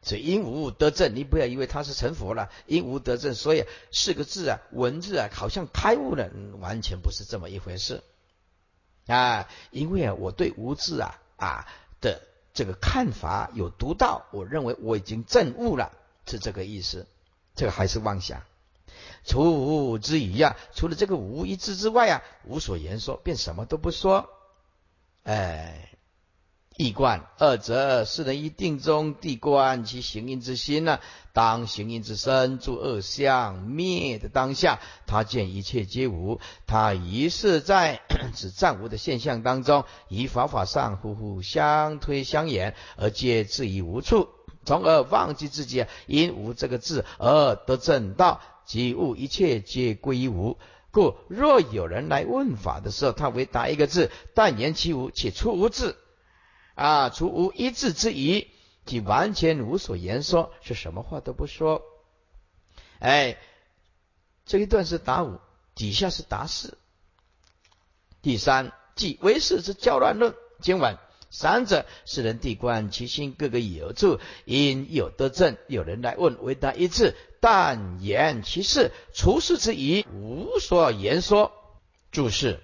[0.00, 8.02] 所以因无得证，你不要以为他是成佛了，因无得证，所以四个字啊，文字啊，好像开悟了，完全不是这么一回事
[9.06, 9.50] 啊。
[9.70, 11.68] 因为啊，我对无字啊啊
[12.00, 12.22] 的
[12.54, 15.92] 这个看法有独到，我认为我已经证悟了。
[16.26, 17.06] 是这个意思，
[17.54, 18.42] 这个还是妄想。
[19.24, 24.28] 除无之余呀，除了这个无一字之外啊，无所言说，便什么都不说。
[25.22, 25.90] 哎，
[26.76, 30.98] 易观二则世人一定中地观其行因之心呢，
[31.32, 38.00] 当行因之身诸恶相灭的当下，他见一切皆无，他于是在
[38.34, 44.28] 此暂无的现象当中，以法法上互互相推相掩，而皆至于无处。
[44.64, 50.58] 从而忘记自己因无这个字而得正道，即悟一切皆归于无。
[50.90, 55.96] 故若有人来问法的时候，他回答一个字，但言其无，且出无字
[56.74, 58.48] 啊，除无一字之疑，
[58.84, 61.82] 即完全无所言说，是什么话都不说。
[62.98, 63.38] 哎，
[64.44, 65.40] 这一段是答五，
[65.74, 66.76] 底下是答四。
[68.20, 70.98] 第三，即唯识之交乱论经文。
[71.32, 75.56] 三者是人地观其心，各个有处，因有得正。
[75.66, 81.50] 有人来问，为答一字，但言其事，除世之疑，无所言说。
[82.10, 82.60] 注释：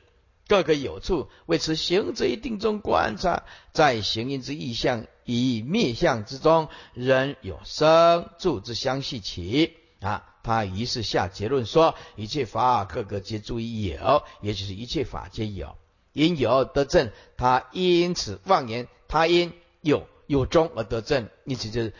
[0.49, 9.79] 各个有处，为此行者一定中观察，在行因之意象以灭相之中，仍有生住之相续起。
[10.01, 15.75] 啊，他于是下结论说：一切法，各个皆注意有，也就是一切法皆有。
[16.19, 21.93] 因有而得正，他因此妄言他因有有中而得正，意思就是，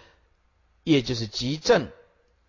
[0.83, 1.87] 也就是即正，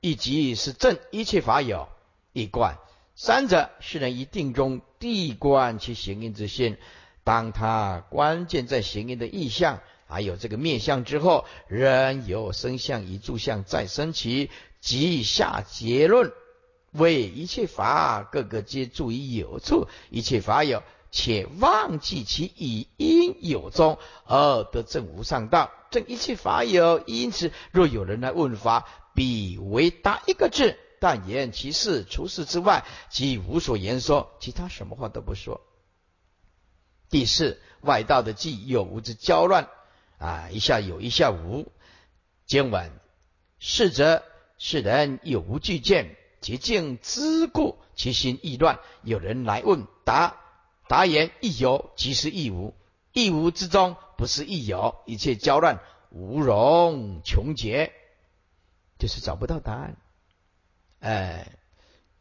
[0.02, 1.88] 亦即是正一切法有
[2.34, 2.80] 一观。
[3.16, 6.78] 三者是人一定中地观其行因之心，
[7.24, 14.50] 当他关键在行因的意象，还有这个面相之后，仍有生相一住相再生起，
[14.82, 16.32] 即下结论
[16.94, 20.82] 为一切法各个皆住于有处，一切法有。
[21.12, 27.00] 且忘记其以因有中而得正无上道，正一切法有。
[27.08, 35.62] 因此，若有人来问法，必为答一个字，但言其事，除事之外，即无所言说，其他什么话都不说。
[37.10, 39.68] 第四，外道的既有无之交乱
[40.20, 41.72] 啊，一下有，一下无。
[42.46, 42.92] 经文
[43.58, 44.24] 是则
[44.60, 48.80] 世人有无具见，其境之故，其心易乱。
[49.02, 50.39] 有人来问答。
[50.90, 52.74] 答言亦有，即是亦无。
[53.14, 57.92] 亦无之中，不是亦有，一切交乱，无容穷劫，
[58.98, 59.98] 就是找不到答案。
[61.00, 61.52] 哎，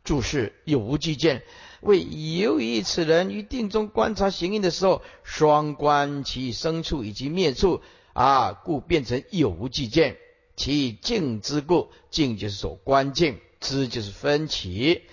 [0.05, 1.45] 注释有无俱见，
[1.81, 7.81] 为由于此人于定中观察行因的时候，双观其生处以及灭处
[8.13, 10.19] 啊，故变成有无俱见。
[10.57, 15.05] 其境之故，境就是所观境，知就是分歧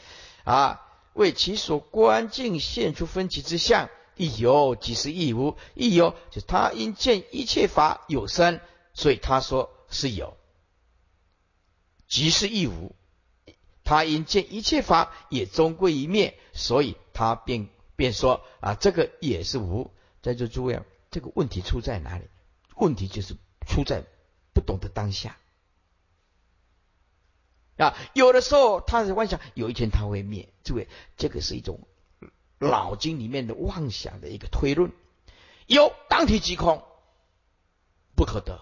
[0.43, 0.81] 啊。
[1.15, 8.59] 为其所观境现出分歧之相，亦有即是亦无，亦有就他因见一切法有生，
[8.93, 10.37] 所以他说是有，
[12.07, 12.95] 即是亦无
[13.83, 19.91] 他因见一切法也终归一灭，所以他便便说啊，这个也是无。
[20.21, 22.25] 在座诸位，这个问题出在哪里？
[22.75, 23.35] 问题就是
[23.67, 24.03] 出在
[24.53, 25.37] 不懂得当下
[27.77, 27.95] 啊。
[28.13, 30.49] 有的时候他是妄想，有一天他会灭。
[30.63, 31.79] 诸位，这个是一种
[32.57, 34.91] 脑筋里面的妄想的一个推论。
[35.67, 36.83] 有当体即空，
[38.15, 38.61] 不可得。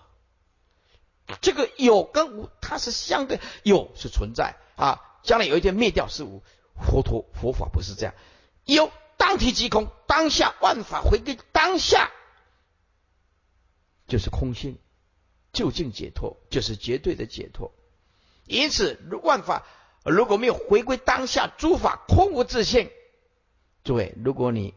[1.42, 5.00] 这个有跟无，它是相对，有是存在啊。
[5.24, 6.44] 将来有一天灭掉是无，
[6.76, 8.14] 佛陀佛法不是这样。
[8.66, 12.12] 有当体即空，当下万法回归当下，
[14.06, 14.78] 就是空性，
[15.54, 17.74] 究竟解脱就是绝对的解脱。
[18.46, 19.66] 因此，万法
[20.04, 22.90] 如果没有回归当下，诸法空无自性。
[23.84, 24.74] 诸位，如果你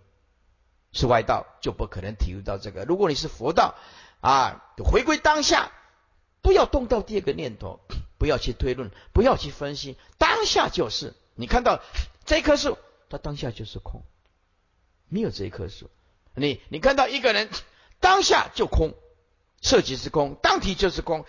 [0.93, 3.75] 是外道，就不可能体会到这个；如果你是佛道
[4.21, 5.73] 啊，回归当下。
[6.43, 7.81] 不要动到第二个念头，
[8.19, 11.13] 不要去推论，不要去分析，当下就是。
[11.35, 11.83] 你看到
[12.25, 12.79] 这棵树，
[13.11, 14.05] 它当下就是空，
[15.09, 15.91] 没有这一棵树。
[16.37, 17.51] 你你看到一个人，
[17.99, 18.95] 当下就空，
[19.61, 21.25] 色即是空，当体就是空。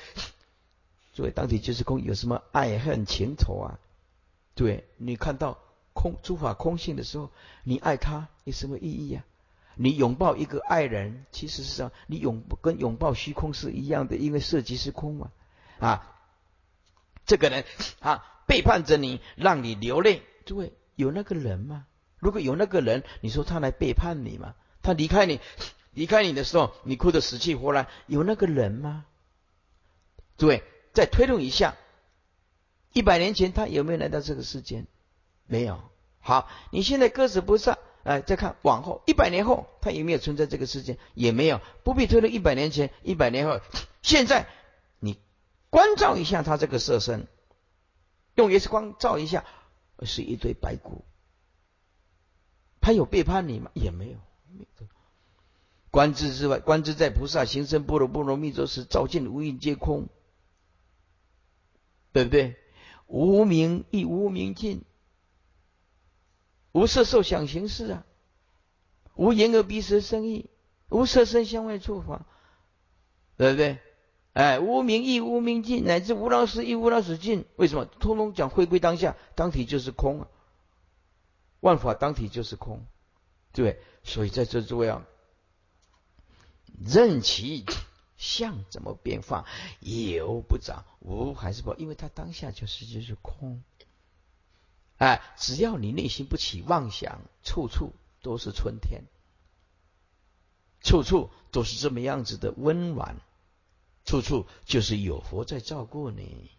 [1.18, 3.80] 作为当体就是空，有什么爱恨情仇啊？
[4.54, 5.58] 对你看到
[5.92, 7.32] 空诸法空性的时候，
[7.64, 9.24] 你爱他有什么意义呀？
[9.74, 15.32] 你拥抱一个爱人，其实是你拥跟拥抱虚空是一样的，因为色即是空嘛。
[15.80, 16.16] 啊，
[17.26, 17.66] 这个人
[18.00, 21.88] 啊背叛着你，让你流泪，诸位有那个人吗？
[22.20, 24.54] 如果有那个人，你说他来背叛你吗？
[24.84, 25.40] 他离开你，
[25.96, 29.06] 离开你的时候，你哭得死去活来，有那个人吗？
[30.38, 30.62] 诸位
[30.98, 31.76] 再推论一下，
[32.92, 34.88] 一百年前他有没有来到这个世间？
[35.46, 35.80] 没有。
[36.18, 37.78] 好，你现在割舍不上。
[38.02, 40.98] 哎，再看往后一百年后，他有没有存在这个世界？
[41.14, 43.60] 也没有，不必推论一百年前、一百年后。
[44.02, 44.48] 现在
[45.00, 45.20] 你
[45.70, 47.28] 关照一下他这个色身，
[48.34, 49.46] 用 X 光照一下，
[50.02, 51.06] 是一堆白骨。
[52.82, 53.70] 他有背叛你吗？
[53.76, 54.18] 也没有。
[55.92, 60.08] 观自之外，观之在菩萨行深般若波罗蜜多时，照见无印皆空，
[62.12, 62.56] 对不对？
[63.08, 64.84] 无名亦无名尽。
[66.74, 68.06] 无色受想行识啊，
[69.16, 70.50] 无眼耳鼻舌身意，
[70.90, 72.26] 无色声香味触法，
[73.36, 73.80] 对不对？
[74.34, 77.46] 哎，无名亦无名尽，乃至无老死亦无老死尽。
[77.56, 77.86] 为什么？
[77.86, 80.28] 通通讲回归当下，当体就是空啊，
[81.60, 82.86] 万法当体就是空，
[83.54, 85.08] 对所以在这诸位啊，
[86.80, 87.66] 任其
[88.18, 89.46] 相怎么变化，
[89.80, 93.64] 有不长，无还是不，因为它当下就是就是空。
[94.98, 99.04] 哎，只要你内心不起妄想，处处都是春天，
[100.82, 103.18] 处处都是这么样子的温暖，
[104.04, 106.50] 处处就是有佛在照顾你。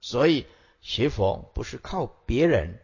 [0.00, 0.46] 所以
[0.80, 2.80] 学佛不是靠别人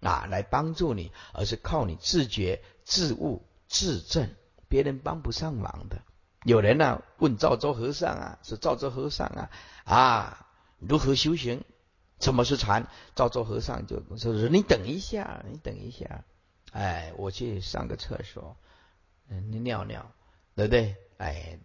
[0.00, 4.34] 啊来帮助你，而是靠你自觉、自悟、自证，
[4.68, 6.02] 别人帮不上忙的。
[6.44, 9.50] 有人呢问赵州和尚啊，是赵州和尚啊
[9.84, 10.46] 啊，
[10.78, 11.64] 如何修行？
[12.18, 12.86] 什么是禅？
[13.14, 16.24] 赵州和尚就说：“你等一下，你等一下，
[16.70, 18.56] 哎，我去上个厕所，
[19.26, 20.12] 你尿尿，
[20.54, 20.96] 对不对？
[21.16, 21.58] 哎，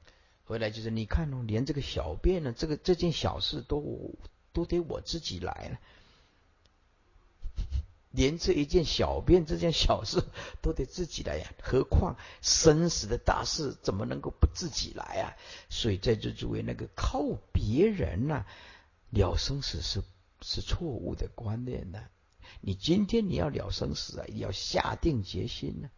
[0.45, 4.15] 回来就是你看哦，连这个小便呢，这个这件小事都
[4.53, 5.79] 都得我自己来了，
[8.15, 10.23] 连这一件小便这件小事
[10.63, 15.37] 都得自己来呀，何况生死的大事怎么能够不自己来啊？
[15.69, 18.45] 所以在这诸位那个靠别人呐
[19.11, 20.01] 了生死是。”
[20.41, 22.03] 是错误的观念呢。
[22.59, 25.89] 你今天你要了生死啊，要下定决心呢，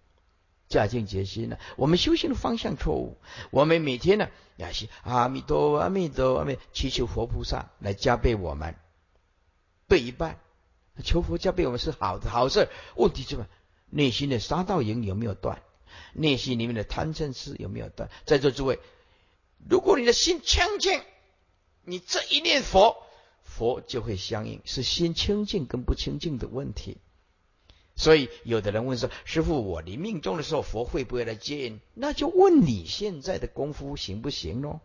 [0.69, 1.57] 下定决心呢。
[1.75, 3.17] 我们修行的方向错误，
[3.51, 8.75] 我们每天呢要是阿弥陀，阿弥陀，阿弥祈求佛菩萨来加倍我们，
[9.89, 10.39] 对一半，
[11.03, 12.69] 求佛加倍我们是好的好事。
[12.95, 13.47] 问题是么？
[13.89, 15.61] 内心的杀盗淫有没有断？
[16.13, 18.09] 内心里面的贪嗔痴有没有断？
[18.25, 18.79] 在座诸位，
[19.69, 21.01] 如果你的心清净，
[21.83, 22.97] 你这一念佛。
[23.43, 26.97] 佛就会相应，是心清净跟不清净的问题。
[27.95, 34.81] 所以有的人问说：“师傅，我临命终的时候，佛会不会来接引？”那就问你现在的功夫行不行咯？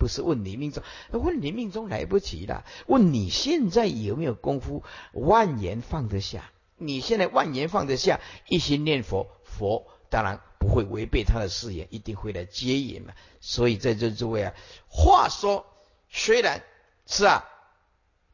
[0.00, 0.82] 不是问你命中，
[1.12, 2.64] 问你命中来不及了。
[2.88, 4.82] 问你现在有没有功夫？
[5.12, 6.50] 万言放得下？
[6.76, 13.12] 你现在万言放得下，一心念佛，佛当然不会违背他的誓言，一定会来接引嘛。
[13.40, 14.54] 所以在这诸位啊，
[14.88, 15.64] 话说
[16.08, 16.64] 虽然
[17.06, 17.46] 是啊。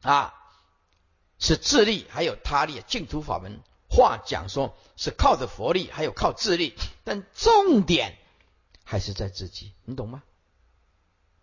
[0.03, 0.35] 啊，
[1.39, 3.59] 是自力，还有他力，净土法门。
[3.89, 8.15] 话讲说是靠着佛力，还有靠自力，但重点
[8.83, 10.21] 还是在自己，你懂吗？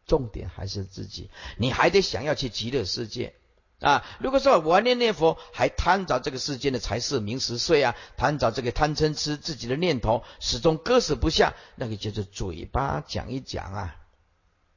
[0.06, 3.34] 重点还是自己，你还得想要去极乐世界，
[3.80, 13.96] 啊，如果说我念念佛还贪着这个世间的财色名食睡啊，贪着这个贪嗔痴自己的念头，始终割舍不下，那个就是嘴巴讲一讲啊，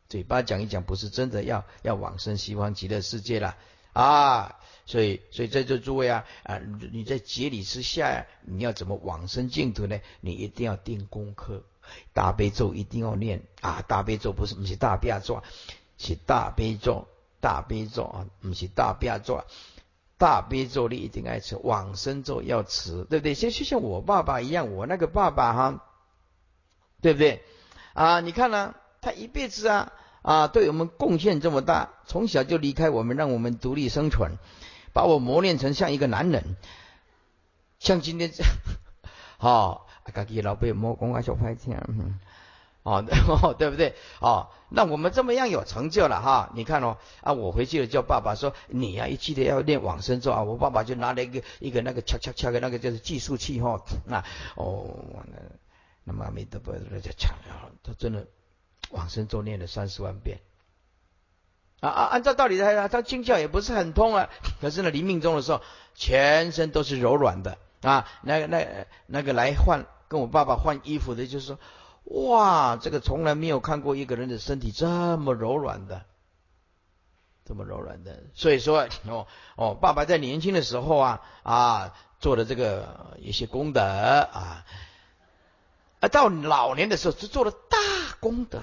[0.10, 3.58] 嘴巴讲一讲，不是真的要要往生西方极乐世界了
[3.94, 4.56] 啊。
[4.86, 6.62] 所以，所以在这诸位啊啊，
[6.94, 10.00] 你在节礼之下，你要怎么往生净土呢？
[10.22, 11.66] 你一定要定功课，
[12.14, 13.84] 大悲咒一定要念啊！
[13.88, 15.44] 大悲咒不是不是大悲咒，
[15.98, 17.08] 是大悲咒。
[17.40, 19.44] 大悲咒啊，不是大悲咒，
[20.18, 23.36] 大悲咒你一定爱吃，往生咒要吃，对不对？
[23.36, 25.84] 就就像我爸爸一样，我那个爸爸哈，
[27.00, 27.44] 对不对？
[27.94, 34.32] 啊，你看呢，他一辈子啊啊，对我们贡献这么大，从小就离开我们，让我们独立生存，
[34.92, 36.58] 把我磨练成像一个男人，
[37.78, 38.52] 像今天这样，
[39.38, 41.78] 好， 家己老辈莫讲我小坏听。
[42.88, 43.04] 哦，
[43.60, 43.96] 对不对？
[44.22, 46.52] 哦，那我们这么样有成就了哈？
[46.56, 50.44] 你看哦，啊，我回去了叫爸爸说，你呀，一记得要练往生咒啊。
[50.44, 53.82] 我爸爸就拿了一个一个那个敲敲敲的那个就是计数器哈。
[54.06, 54.24] 那
[54.56, 54.88] 哦，
[55.26, 55.38] 那
[56.06, 57.36] 那妈咪都不那就敲，
[57.84, 58.26] 他真的
[58.92, 60.40] 往生咒念了三十万遍。
[61.82, 64.30] 啊啊，按照道理来，他经教也不是很通啊。
[64.62, 65.62] 可是呢，临命终的时候，
[65.94, 68.08] 全身都是柔软的啊。
[68.22, 68.66] 那个那
[69.08, 71.60] 那个来换跟我爸爸换衣服的，就是说。
[72.10, 76.06] 哇，这个从来没有看过一个人的身体这么柔软的，
[77.44, 78.24] 这么柔软的。
[78.34, 79.28] 所以说，哦
[79.58, 84.66] 哦，爸爸在年轻的时候啊啊做的这个一些功德啊，
[86.00, 87.78] 啊到老年的时候是做了大
[88.22, 88.62] 功德，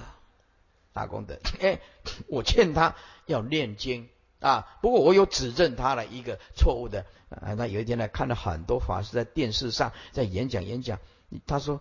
[0.94, 1.38] 大功德。
[1.60, 1.80] 哎，
[2.28, 2.94] 我劝他
[3.26, 4.08] 要念经
[4.40, 7.56] 啊，不过我有指正他了一个错误的啊。
[7.56, 10.98] 他有一天呢，看了很多法师在电视上在演讲演讲，
[11.46, 11.80] 他说。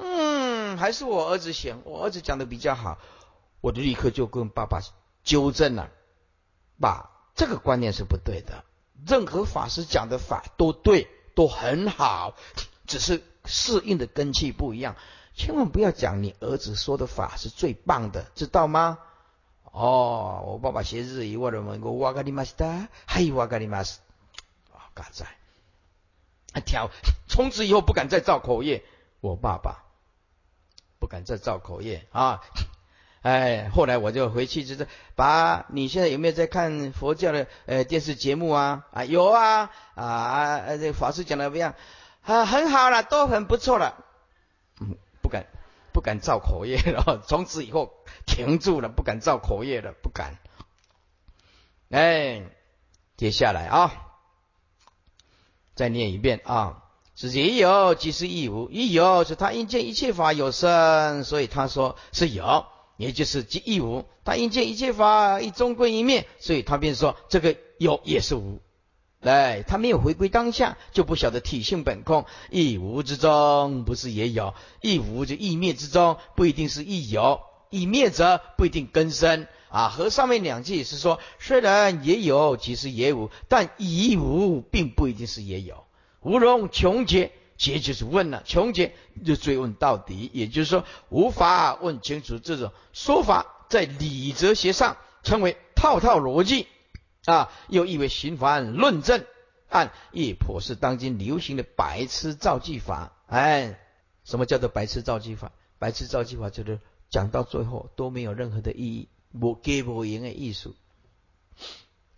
[0.00, 2.98] 嗯还是我儿子行，我儿子讲的比较好，
[3.60, 4.80] 我就立刻就跟爸爸
[5.24, 5.90] 纠正了，
[6.78, 8.64] 爸，这个观念是不对的。
[9.04, 12.34] 任何法师讲的法都对，都很好，
[12.86, 14.94] 只是适应的根器不一样。
[15.34, 18.98] 千万不要讲你儿子说的法是最棒的，知道吗？
[19.64, 23.98] 哦，我爸爸写日语，我的问我瓦格里马斯达，还有瓦格里马斯，
[24.72, 25.26] 啊，嘎在，
[26.64, 26.90] 条，
[27.28, 28.82] 从此以后不敢再造口业。
[29.20, 29.84] 我爸爸。
[31.00, 32.40] 不敢再造口业啊！
[33.22, 38.84] 哎，后来我就回去就是把你现在有没有在看佛教的呃电视节目啊？
[38.92, 40.76] 啊，有啊啊！
[40.76, 41.76] 这法师讲的怎么样？
[42.22, 44.04] 啊，很好了，都很不错了。
[44.80, 45.46] 嗯，不敢
[45.92, 47.94] 不敢造口业了， 从此以后
[48.26, 50.36] 停住了，不敢造口业了，不敢。
[51.90, 52.42] 哎，
[53.16, 54.07] 接下来啊，
[55.78, 56.82] 再念一遍啊。
[57.14, 58.68] 是也有，即是亦无。
[58.68, 62.66] 亦有是他因见一切法有生，所以他说是有，
[62.96, 64.04] 也就是即亦无。
[64.24, 68.60] 他因见一切法一终归一灭，所以他便说这个有也是无。
[69.20, 72.24] 来，他没有回归当下，就不晓得体性本空。
[72.50, 79.88] 亦无之中不是也有，亦无就亦灭之中不一定是亦有，以灭则不一定根生啊。
[79.88, 85.84] 和上面两句是说，虽然也有，其实也无，但已无并不一定是也有。
[86.20, 88.94] 无容穷劫，劫就是问了，穷劫
[89.24, 96.66] 就追问到底，也就是说无法问清楚这种说法，在理哲学上称为套套逻辑
[97.24, 99.24] 啊，又译为循环论证，
[99.68, 103.12] 按亦颇是当今流行的白痴造句法。
[103.26, 103.78] 哎，
[104.24, 105.52] 什么叫做白痴造句法？
[105.78, 106.80] 白痴造句法就是
[107.10, 110.74] 讲到最后都没有任何的意义，无给无赢的艺术。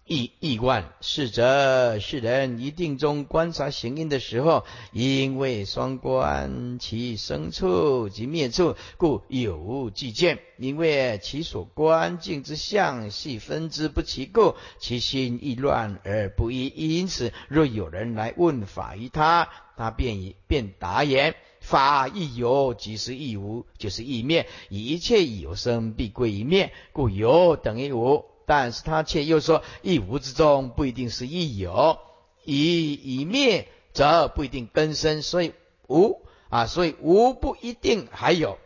[0.05, 10.41] 意意观是者世人一定中观察行因的时候，因为双观其生处及灭处，故有无计见。
[10.59, 16.67] 因为其所观境之相系分之不其故，其心亦乱而不一。
[16.67, 21.37] 因此，若有人来问法于他，他便以便答言：
[21.71, 24.49] 法亦有，即是亦无，就是亦灭。
[24.69, 28.25] 一切有生必归一灭，故有等于无。
[28.45, 31.99] 但是他却又说，一无之中不一定是一有，
[32.45, 35.55] 以以灭则不一定根生，所以
[35.89, 38.59] 无啊，所以无不一定还有。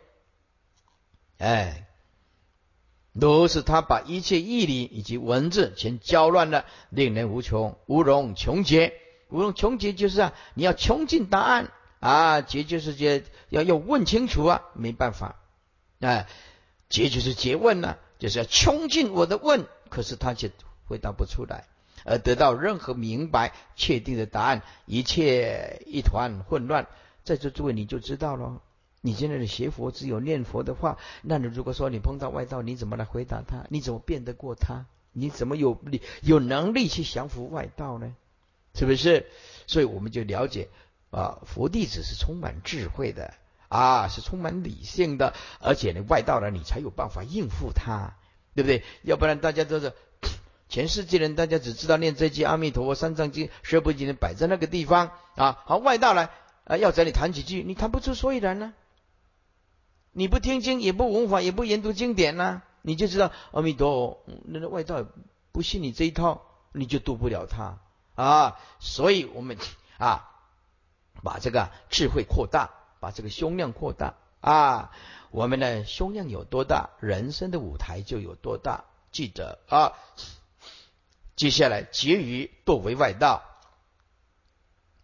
[1.37, 1.87] 哎，
[3.13, 8.93] 如是他把一切义理以及文字全搅乱了，令人无穷无容穷解。
[9.29, 11.71] 无容穷解就是啊，你要穷尽答案
[12.05, 15.37] 啊，结就是结要要问清楚啊，没办法，
[16.01, 16.27] 哎，
[16.87, 17.97] 结就是诘问呢。
[18.17, 20.49] 就是要穷尽我的问，可是他却
[20.87, 21.65] 回答不出来，
[22.05, 26.87] 而得到任何明白确定的答案，一切一团混乱。
[27.25, 28.61] 在座诸位你就知道了，
[29.01, 33.65] 你现在的学佛只有念佛的话，那你如果说你碰到外道，你怎么来回答他？
[33.69, 34.85] 你怎么辩得过他？
[35.11, 38.15] 你怎么有力有能力去降服外道呢？
[38.75, 39.25] 是不是？
[39.67, 40.69] 所以我们就了解
[41.15, 43.33] 啊，佛弟子是充满智慧的
[43.69, 48.15] 啊，是充满理性的，而且呢，外道呢，你才有办法应付他，
[48.53, 48.83] 对不对？
[49.01, 49.93] 要不然大家都是
[50.67, 56.31] 全世界人，大家只知道念这句阿弥陀佛三藏经十二部经摆在那个地方啊，好，外道来
[56.65, 58.73] 啊，要找你谈几句，你谈不出所以然呢？
[60.11, 63.89] 你不听经，也不闻法，也不研读经典呢，你就知道阿弥陀
[64.25, 65.05] 佛，那个外道
[65.53, 66.41] 不信你这一套，
[66.73, 67.79] 你就渡不了他。
[68.15, 69.57] 啊，所以我们
[69.97, 70.29] 啊，
[71.25, 72.69] 把这个智慧扩大，
[73.01, 74.91] 把这个胸量扩大啊，
[75.31, 78.85] 我们的胸量有多大，人生的舞台就有多大。
[79.11, 79.93] 记得啊，
[81.35, 83.41] 接下来结语堕为外道，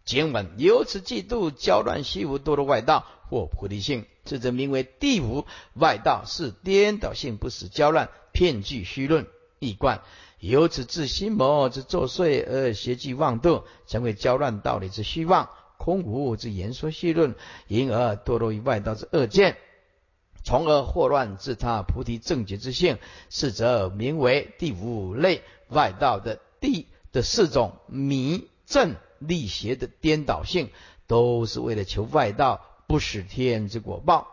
[0.04, 9.26] 经文由此嫉妒交乱虚无堕的外道或菩提性，这则名为第五外道，是颠倒性，不使交乱，骗据虚论，
[9.58, 10.02] 易观。
[10.38, 15.48] 由此自心魔之作祟而邪计妄动，成为交乱道理之虚妄，
[15.82, 17.34] 空无之言说虚论，
[17.66, 19.56] 因而堕落于外道之恶见，
[20.44, 22.98] 从而祸乱自他菩提正觉之性。
[23.30, 30.70] 是则名为第五类外道的第的四种迷正力邪的颠倒性，
[31.08, 34.28] 都是为了求外道不使天之果报，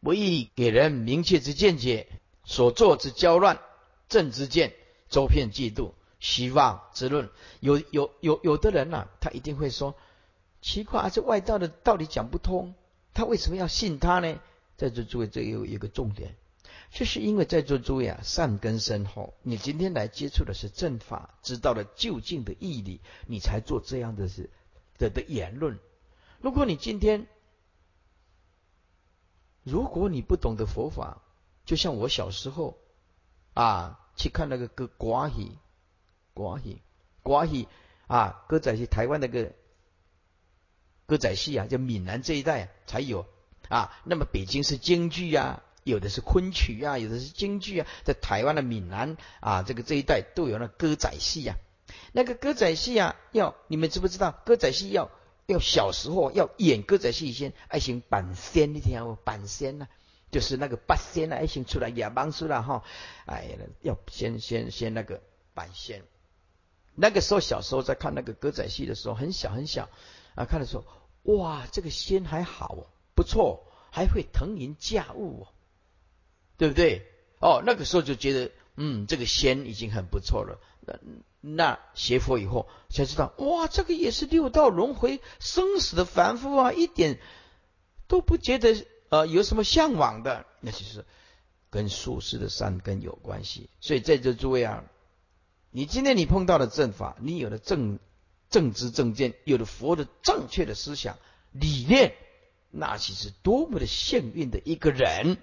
[0.00, 2.08] 不易给人明确之见解，
[2.44, 3.60] 所作之交乱
[4.08, 4.72] 正之见。
[5.08, 7.28] 周遍嫉妒、希望之论，
[7.60, 9.94] 有有有有的人呐，他一定会说：
[10.62, 12.74] 奇怪，这外道的道理讲不通，
[13.12, 14.40] 他为什么要信他呢？
[14.78, 16.36] 在座诸位，这有一个重点，
[16.90, 24.48] 这是因为在座诸位啊，善根深厚，你今天来接触的是正法，知道了究竟的义理，你才做这样的事
[24.96, 25.78] 的的言论。
[26.40, 27.26] 如果你今天，
[29.64, 31.20] 如果你不懂得佛法，
[31.66, 32.78] 就像我小时候
[33.52, 33.98] 啊。
[34.14, 35.56] 去看那个歌寡戏，
[36.34, 36.82] 寡戏，
[37.24, 37.66] 寡戏
[38.08, 38.44] 啊！
[38.46, 39.50] 歌仔戏，台湾那个
[41.06, 43.26] 歌仔戏啊，就闽南这一带才有
[43.68, 43.96] 啊。
[44.04, 47.86] 那么北京是京剧啊，有的是昆曲啊，有的是京剧啊。
[48.04, 51.56] 在台湾的闽南啊，这个这一带都有那歌仔戏啊。
[52.12, 54.32] 那个歌仔戏啊，要你们知不知道？
[54.44, 55.10] 歌仔戏要
[55.46, 59.86] 要小时候要演歌仔戏先爱行板仙，你听过板仙呐？
[60.30, 62.82] 就是那个八仙啊，先出来也帮出来哈，
[63.26, 65.20] 哎，要先先先那个
[65.52, 66.04] 摆仙。
[66.94, 69.90] 那个时候小时候在看那个歌仔戏的时候，很小很小
[70.34, 70.84] 啊，看的时候，
[71.22, 75.48] 哇，这个仙还好哦，不错，还会腾云驾雾哦，
[76.56, 77.06] 对不对？
[77.40, 80.58] 哦，那个时候就觉得，嗯，这个仙已经很不错了。
[80.80, 80.98] 那
[81.40, 87.18] 那学佛以后才知道，哇，这个也是六道轮回生死的凡夫啊，一点
[88.08, 88.86] 都不觉得。
[89.12, 90.46] 呃，有什么向往的？
[90.60, 91.04] 那就是
[91.68, 93.68] 跟术士的善根有关系。
[93.78, 94.84] 所以在这诸位啊，
[95.70, 97.98] 你今天你碰到了正法，你有了正
[98.52, 101.16] 正知正见，有了佛的正确的思想
[101.50, 102.14] 理念，
[102.70, 105.38] 那其实多么的幸运的一个人。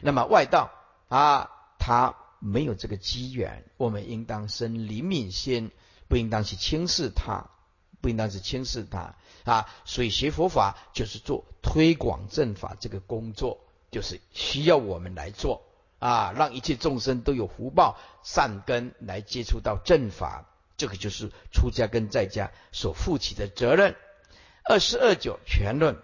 [0.00, 0.72] 那么外道
[1.08, 5.70] 啊，他没有这个机缘，我们应当生灵敏心，
[6.08, 7.50] 不应当去轻视他。
[8.02, 9.14] 不应当去轻视他
[9.44, 13.60] 啊，所以学佛法就是做推广正法这个工作，
[13.90, 15.66] 就是需要我们来做
[15.98, 20.46] 啊，让一切众生都有福报善根来接触到正法，
[20.80, 23.96] 这个就是出家跟在家所负起的责任。
[24.64, 25.98] 二十二九全论，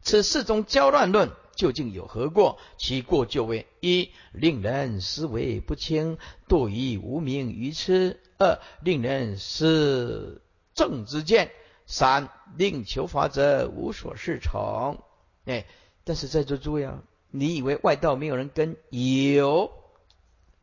[0.00, 2.58] 此四种交乱论究竟有何过？
[2.78, 6.16] 其过就为：一、令人思维不清，
[6.48, 10.40] 堕于无名愚痴；二、令人思。
[10.72, 11.50] 正之见，
[11.84, 15.04] 三令求法者无所适从。
[15.44, 15.66] 哎，
[16.04, 18.78] 但是在座诸位啊，你以为外道没有人跟？
[18.88, 19.70] 有，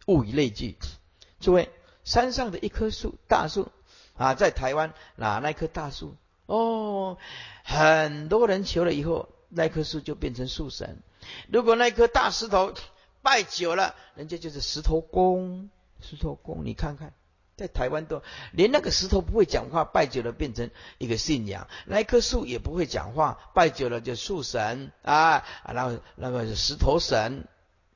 [0.08, 0.78] 物以类聚。
[1.40, 1.70] 诸位，
[2.04, 3.72] 山上的一棵树，大树
[4.16, 6.16] 啊，在台湾哪那棵大树？
[6.46, 7.18] 哦，
[7.64, 11.02] 很多人求了以后，那棵树就变成树神。
[11.48, 12.74] 如果那棵大石头
[13.22, 17.14] 拜久了，人家就是石头公，石头公，你看看。
[17.58, 18.24] 在台湾都
[18.54, 27.48] 连那个石头不会讲话，拜久了变成一个信仰；那棵树也不会讲话，拜久了就树神啊，然后那个石头神，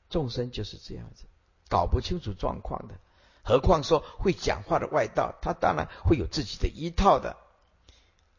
[0.08, 1.24] 众生就是这样子，
[1.68, 2.93] 搞不清楚状况的。
[3.46, 7.38] 何况说会讲话的外道，他当然会有自己的一套的。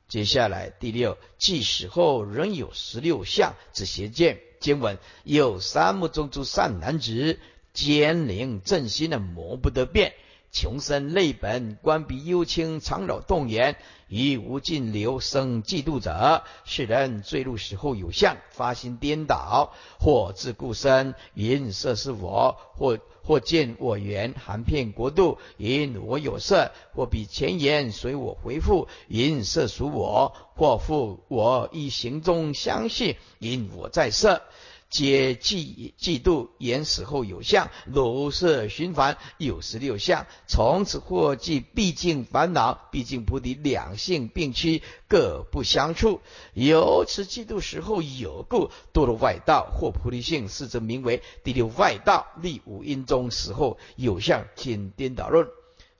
[0.08, 7.38] 接下来第六，即死后仍有十六相之邪见，经文有三目中诸善男子，
[7.72, 10.14] 坚灵正心的磨不得变。
[10.52, 13.76] 穷生泪本，关闭幽清，长老动言，
[14.08, 34.42] 于无尽流生嫉妒者，世人坠入死后有相，发心颠倒，或自故身，云色是我；或或见我缘，含片国度，因我有色；或比前言，随我回复，因色属我；或复我一行中相续，因我在色。
[34.88, 40.26] 皆嫉嫉妒，言死后有相，如是循环，有十六相。
[40.46, 46.20] 从此或即毕竟烦恼，毕竟菩提两性并趋，各不相处。
[46.54, 52.28] 由此嫉妒时候有故，堕入外道或菩提性，是则名为第六外道。
[52.40, 55.48] 立五阴中死后有相，天颠倒论。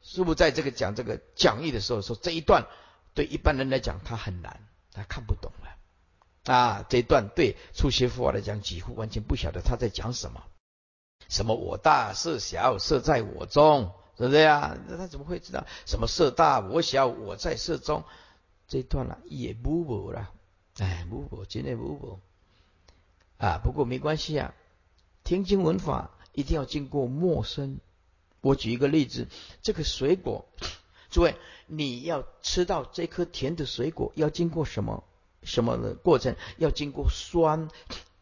[0.02, 2.66] 师父在这个讲这个讲义的时候说，这一段
[3.14, 4.60] 对一般人来讲他很难，
[4.92, 5.75] 他看不懂了。
[6.46, 10.42] 啊，这一段对初学佛法来讲，几乎完全不晓得他在讲什么。
[11.28, 14.78] 什么我大色小，色在我中，是不是呀？
[14.86, 18.04] 那他怎么会知道什么色大我小，我在色中？
[18.68, 20.30] 这一段了也不补了，
[20.78, 22.20] 哎，不补，今天不补。
[23.38, 24.54] 啊，不过没关系啊，
[25.24, 27.78] 听经闻法一定要经过陌生。
[28.40, 29.26] 我举一个例子，
[29.62, 30.46] 这个水果，
[31.10, 31.34] 诸位，
[31.66, 35.02] 你要吃到这颗甜的水果，要经过什么？
[35.46, 37.70] 什么的过程要经过酸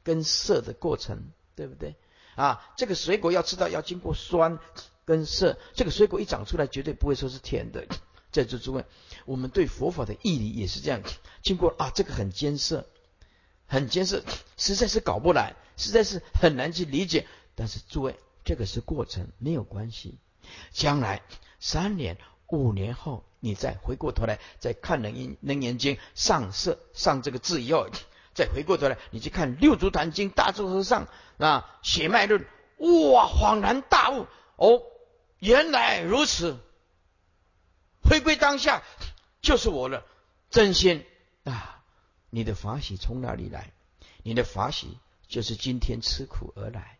[0.04, 1.96] 跟涩的过程，对不对？
[2.36, 4.60] 啊，这个水果要吃到要经过酸
[5.04, 7.84] 跟涩，这个水果一长出来绝对不会说是甜的。
[8.30, 8.84] 在座诸位，
[9.24, 11.02] 我们对佛法的义理也是这样，
[11.42, 12.86] 经过啊，这个很艰涩，
[13.66, 14.22] 很艰涩，
[14.56, 17.26] 实在是搞不来，实在是很难去理解。
[17.56, 20.18] 但是诸位，这个是过程，没有关系。
[20.70, 21.22] 将来
[21.58, 22.16] 三年。
[22.48, 27.90] 五年后，你再回过头来再看《楞严楞严经》上色上这个字以后，
[28.32, 32.40] 再回过头来，你去看《六祖坛经》大智和尚啊血脉论，
[32.78, 34.26] 哇，恍然大悟
[34.56, 34.80] 哦，
[35.40, 36.56] 原来如此。
[38.02, 38.82] 回归当下
[39.42, 40.06] 就是我了，
[40.48, 41.04] 真心
[41.44, 41.84] 啊！
[42.30, 43.72] 你的法喜从哪里来？
[44.22, 46.98] 你的法喜就是今天吃苦而来。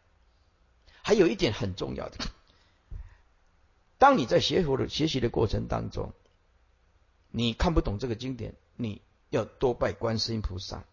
[1.00, 2.18] 还有一点很重要的。
[3.96, 6.12] 当你在学佛的学习的过程当中，
[7.36, 10.84] 你看不懂这个经典，你要多拜观世音菩萨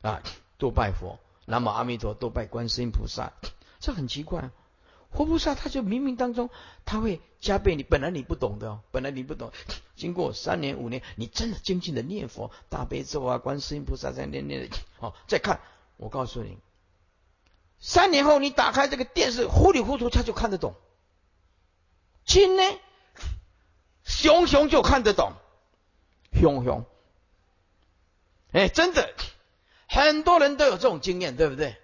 [0.00, 0.20] 啊，
[0.58, 3.32] 多拜佛，南无阿弥陀，多拜观世音菩萨。
[3.78, 4.50] 这很奇怪，
[5.10, 6.50] 活菩萨他就冥冥当中
[6.84, 9.52] 他会加倍你，本来你不懂的，本来你不懂，
[9.94, 15.60] 经过三年五年，你真的精进的念佛大悲咒啊，观世音菩萨在念念的，哦，再看，
[15.98, 16.58] 我告诉你，
[17.78, 20.74] 三年后你打开这个电视，糊里糊涂他就看得懂。
[22.24, 22.62] 经呢，
[24.04, 25.32] 熊熊就看得懂，
[26.32, 26.84] 熊熊，
[28.52, 29.14] 哎，真的，
[29.88, 31.76] 很多人都有这种经验，对不对？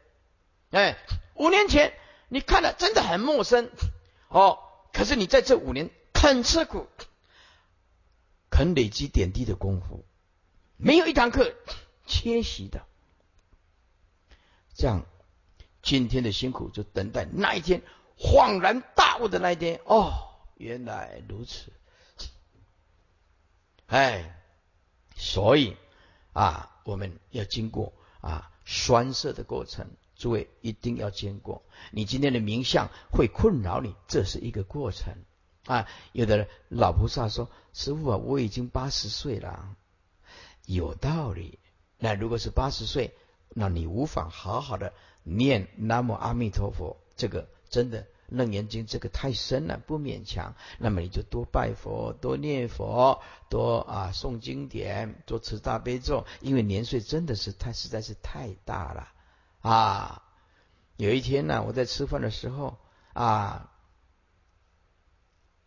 [0.70, 0.96] 哎，
[1.34, 1.94] 五年前
[2.28, 3.70] 你看了真的很陌生，
[4.28, 4.58] 哦，
[4.92, 6.86] 可是你在这五年肯吃苦，
[8.50, 10.04] 肯累积点滴的功夫，
[10.76, 11.54] 没有一堂课
[12.06, 12.84] 缺席的，
[14.74, 15.06] 这样
[15.82, 17.82] 今天的辛苦就等待那一天
[18.18, 19.80] 恍然大悟的那一天。
[19.84, 20.24] 哦。
[20.60, 21.72] 原来如此，
[23.88, 24.38] 哎，
[25.16, 25.76] 所以
[26.34, 31.62] 啊，我们要经过啊酸涩的过程，诸位一定要经过。
[31.90, 35.14] 你今天的名相会困扰你，这是一个过程
[35.64, 35.88] 啊。
[36.12, 39.74] 有的人老菩萨说：“师傅啊，我已经八十岁了。”
[40.66, 41.58] 有道理。
[41.96, 43.14] 那如果是八十岁，
[43.48, 48.06] 那你无法好好的念南无阿弥陀佛，这个真的。
[48.28, 50.54] 楞严经这个太深了，不勉强。
[50.78, 56.26] 那么你就多拜佛，多念佛，多啊诵经典，多持大悲咒。
[56.40, 59.08] 因为年岁真的是太实在是太大了
[59.60, 60.22] 啊！
[60.96, 62.76] 有一天呢，我在吃饭的时候
[63.12, 63.70] 啊，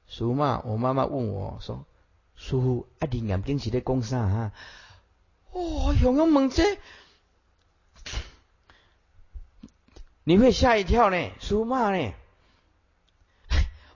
[0.08, 1.86] 叔妈，我妈妈问我说
[2.36, 4.52] ：“叔，阿你眼睛是在讲啥啊？”
[5.52, 6.78] 哦，熊熊猛这，
[10.24, 12.14] 你会吓一跳呢，叔妈呢？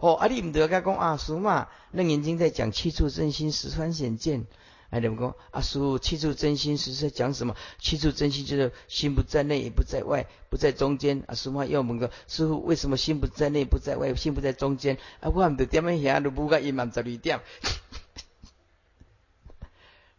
[0.05, 4.45] 哦，阿你唔得甲讲阿叔嘛，那眼睛在讲七处真心十方显见，
[4.91, 5.35] 哎，怎么讲？
[5.49, 7.55] 阿叔七处真心是在讲什么？
[7.79, 11.23] 七处真心就是心不在内也不在外，不在中间。
[11.25, 14.99] 阿叔嘛要问个师傅，为什么心不在内不在外，心不在中间？
[15.21, 17.41] 啊，我唔得点样想都不个一万十二点。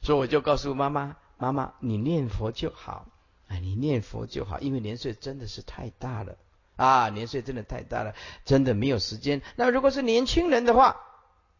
[0.03, 3.07] 所以我就告诉妈妈，妈妈你念佛就好，
[3.47, 6.37] 哎，你念佛就好，因为年岁真的是太大了。
[6.77, 8.14] 啊，年岁真的太大了，
[8.45, 9.43] 真的没有时间。
[9.57, 11.01] 那如果是年轻人的话，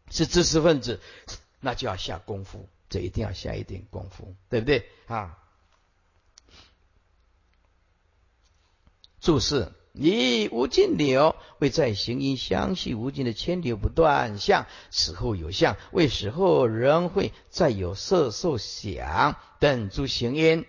[0.09, 1.01] 是知识分子，
[1.59, 5.37] 那就要下功夫，这一定要下一点功夫，对不对啊？
[9.19, 20.65] 注释以无尽流为在行因相续无尽的千流不断相，死后有相，为死后仍会再有色受想等诸行因，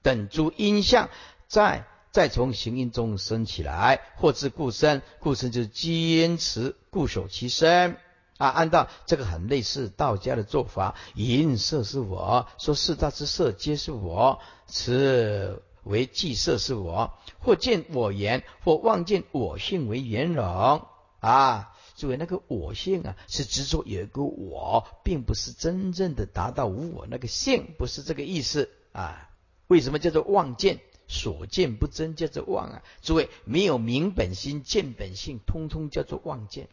[0.00, 1.10] 等诸因相，
[1.46, 7.96] 在再从行音中生起来，或自固身，固身就是坚持固守其身。
[8.38, 20.86] 啊，按照这个很类似道家的做法，淫色是我说四大之色皆是我，此为既色是我，或见我言，或望见我性为圆融
[21.20, 21.72] 啊。
[21.94, 29.30] 诸位，那个我性啊，是执着有一个我，并不是真正的达到无我那个性，不是这个意思啊。
[29.68, 30.80] 为什么叫做望见？
[31.12, 32.82] 所见不真叫做妄啊。
[33.02, 36.68] 诸位，没有明本心、见本性，通通叫做妄见。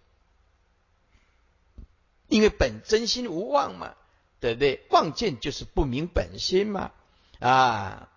[2.30, 3.96] 因为本真心无妄嘛，
[4.40, 4.86] 对不对？
[4.92, 6.92] 妄见就是不明本心嘛，
[7.40, 8.10] 啊！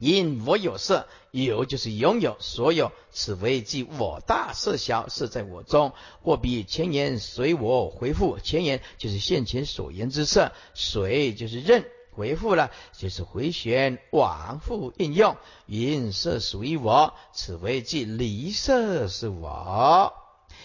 [0.00, 5.92] 因我有色，有就是拥有所有，此为即我大色小，色在我中，
[6.22, 8.38] 或比前言随我回复。
[8.38, 11.84] 前言就是现前所言之色，随就是任
[12.14, 15.36] 回复了，就是回旋往复应用。
[15.66, 20.12] 因色属于我，此为即离色是我。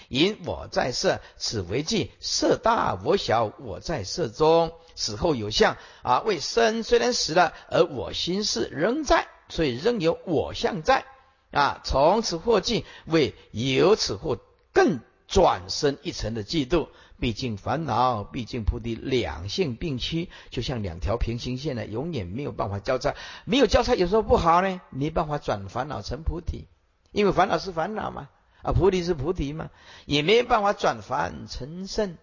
[0.08, 6.22] 因我在色，此为即色大我小，我在色中，死后有相啊。
[6.22, 11.06] 为身虽然死了，而我心事仍在，所以仍有我相在
[11.52, 11.82] 啊。
[11.84, 14.40] 从此或尽，为由此或
[14.74, 16.88] 更转身一层的嫉妒。
[17.20, 23.16] 毕竟烦恼，毕竟菩提两性并驱，就像两条平行线呢，永远没有办法交叉。
[23.46, 26.68] 没有交叉有时候不好呢，没办法转烦恼成菩提，
[27.12, 28.30] 因为烦恼是烦恼嘛。
[28.62, 29.70] 啊，菩提是菩提嘛，
[30.06, 32.18] 也没办法转凡成圣，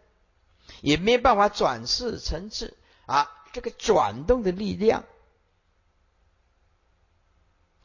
[0.82, 2.74] 也没办法转世成智
[3.06, 3.30] 啊。
[3.54, 5.04] 这个转动的力量，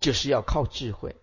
[0.02, 1.16] 就是要靠智慧。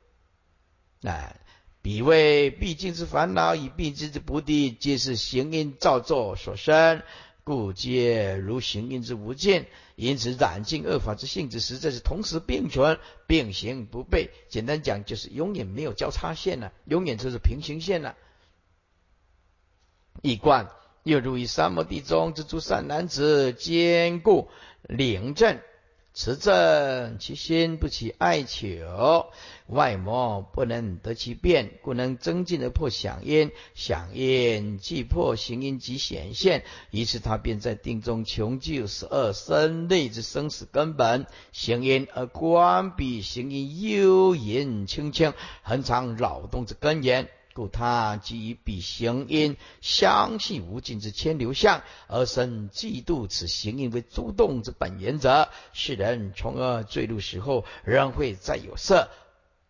[1.03, 1.37] 哎，
[1.81, 7.03] 彼为毕竟之烦恼，以毕竟之不定，皆是行因造作所生。
[7.45, 9.65] 故皆如行因之无尽，
[9.97, 14.29] 因此染净恶法之性质实在是同时并存、并行不悖。
[14.51, 18.17] 简单讲，就是永远没有交叉线了，永远就是平行线了。
[20.21, 20.69] 一观
[21.05, 24.51] 又如以三摩地中之诸善男子，坚固
[24.83, 25.59] 领正。
[26.21, 29.27] 持正其心不起爱求，
[29.69, 47.29] 外魔不能得其变，故能增进而破响因，响因既破行因即显现，于是他便在定中穷究十二生类之生死根本，行因而关闭行因幽隐清清恒常扰动之根源。
[47.59, 55.49] 故他基于彼行因相信无尽之千流相，而生嫉妒此行因为诸动之本原则。
[55.73, 59.11] 世人从而坠入时候，仍会再有色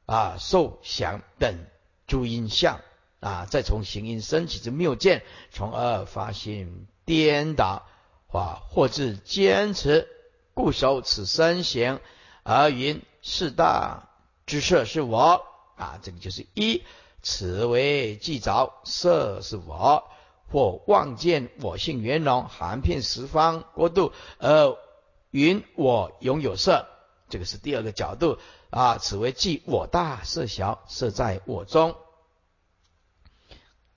[0.04, 1.64] 啊、受想等
[2.06, 2.82] 诸因相
[3.20, 7.86] 啊，再从行因升起之谬见，从而发心颠倒
[8.30, 10.06] 啊，或自坚持
[10.52, 12.00] 固守此身形，
[12.42, 14.10] 而云四大
[14.44, 15.42] 之色是我
[15.76, 16.82] 啊，这个就是一。
[17.30, 20.08] 此为既着色是我，
[20.50, 24.78] 或望见我性圆融，含遍十方国度，而
[25.30, 26.86] 云我拥有色，
[27.28, 28.38] 这个是第二个角度
[28.70, 28.96] 啊。
[28.96, 31.96] 此为即我大色小，色在我中。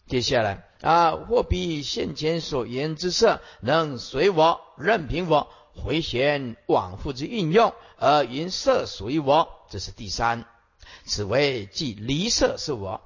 [0.08, 10.46] 接下来啊，或比现前所言之色，能随我任凭我回旋往复之运用，而云色属于我，这是第三。
[11.06, 13.00] 此为即离色是我。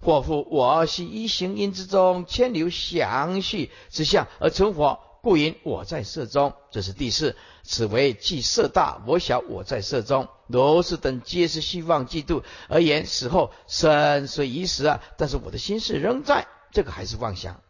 [0.00, 6.54] 或复我系一行因之中，千流详续之相而成佛，故云我在色中。
[6.70, 7.34] 这是第四。
[7.64, 10.28] 此为即色大我小，我在色中。
[10.46, 17.60] 如是等皆是虚妄嫉妒而言，死后身虽已死啊，但是我的心事仍在，这个还是妄想，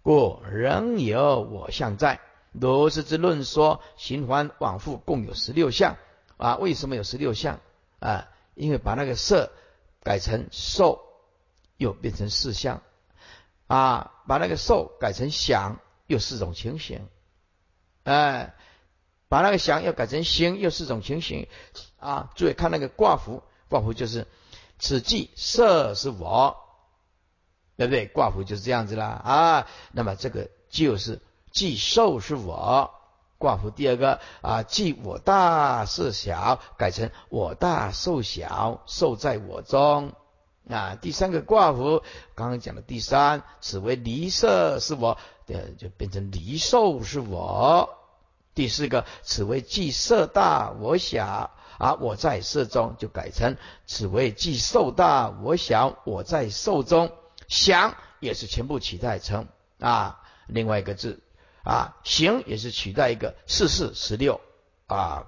[0.00, 2.20] 故仍有我相在。
[2.52, 5.98] 如是之论说，循环往复，共有十六相
[6.38, 6.56] 啊。
[6.56, 7.60] 为什么有十六相
[7.98, 8.28] 啊？
[8.54, 9.52] 因为把那个色。
[10.06, 11.02] 改成受，
[11.78, 12.80] 又变成四相
[13.66, 14.12] 啊！
[14.28, 17.08] 把那个受改成想，又四种情形。
[18.04, 18.54] 哎，
[19.28, 21.48] 把那个想要改成心，又四种情形
[21.98, 22.30] 啊！
[22.36, 24.28] 注意看那个卦符，卦符就是
[24.78, 26.56] 此即色是我，
[27.76, 28.06] 对不对？
[28.06, 29.66] 卦符就是这样子啦啊！
[29.90, 32.94] 那么这个就是即受是我，
[33.38, 40.12] 卦符第二个啊，即我大是小，改成我大受小，受在我中
[40.70, 40.96] 啊。
[41.00, 42.02] 第三个卦符，
[42.34, 45.18] 刚刚讲的第三，此为离色是我，
[45.48, 47.90] 呃，就变成离受是我。
[48.54, 53.56] 第四个，此为即色大我小啊，我在色中，就改成
[53.86, 57.12] 此为即受大我小，我在受中。
[57.48, 59.46] 想也是全部取代成
[59.78, 61.20] 啊，另外一个字
[61.66, 64.40] 啊，行也是取代一个四四十六
[64.86, 65.26] 啊。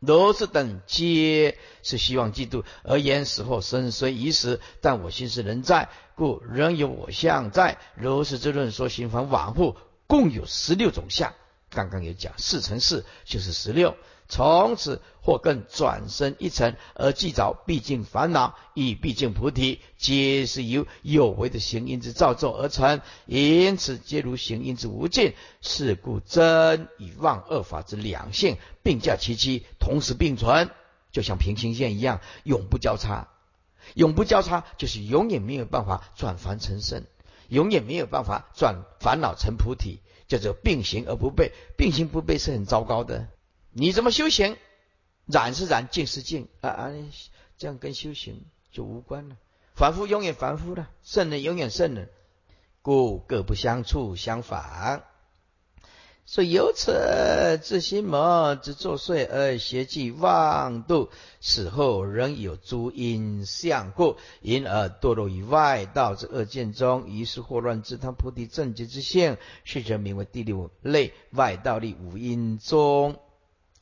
[0.00, 7.78] 如是等皆是希望嫉妒，而言死后生虽已死，但我心是仍在，故仍有我相在。
[7.94, 11.32] 如是之论说行房往复，共有十六种相。
[11.70, 13.96] 刚刚有讲四乘四就是十六。
[14.26, 25.34] 从此或更转身一层而既着毕竟烦恼，亦毕竟菩提，皆是由有为的行因之造作而成，因此皆如行因之无尽。
[25.60, 30.70] 是故真与妄二法之两性并驾齐驱，同时并存，
[31.12, 33.28] 就像平行线一样，永不交叉。
[33.94, 37.04] 永不交叉就是永远没有办法转凡成圣，
[37.48, 41.52] 永远没有办法转烦恼成菩提，叫做并行而不悖。
[41.76, 43.28] 并行不悖是很糟糕的。
[43.76, 44.56] 你怎么修行？
[45.26, 46.92] 染是染，净是净啊啊！
[47.58, 49.36] 这样跟修行就无关了。
[49.74, 52.08] 凡夫永远凡夫了，圣人永远圣人，
[52.82, 55.02] 故各不相处，相反。
[56.26, 61.10] 所以由此自心魔之作祟而邪计妄度，
[61.40, 73.18] 死后仍有诸因相故，因而堕落于外道之恶见中，于是祸乱自他菩提正觉之性，是则名为第六类外道力五因中。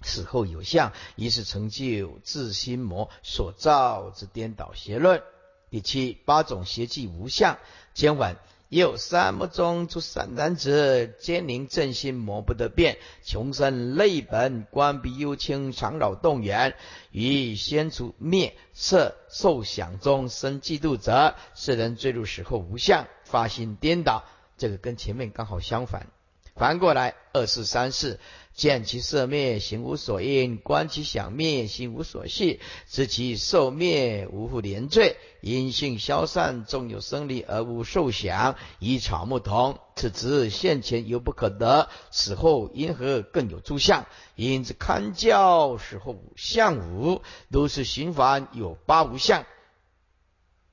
[0.02, 5.22] 死后有相，于是成就自心魔所造之颠倒邪论。
[5.70, 7.58] 第七八种邪计无相，
[7.94, 8.36] 今晚
[8.68, 16.74] 有三目中出三男子，坚宁正心魔不得变，穷生泪本，关闭幽清，长老动员，
[17.10, 24.24] 于先除灭色受想中生嫉妒者，世人坠入死后无相，发心颠倒。
[24.58, 26.06] 这个跟前面刚好相反。
[26.54, 28.20] 反过来，二四三四。
[28.54, 32.60] 见其色灭，行无所应；观其想灭，心无所系。
[32.86, 35.16] 知其受灭，无复连罪。
[35.40, 39.78] 因性消散，纵有生理而无受想，以草木同。
[39.96, 44.04] 此执现前犹不可得，死后因何更有诸相？
[44.36, 49.46] 因之堪教，死后相无，都是循环有八无相。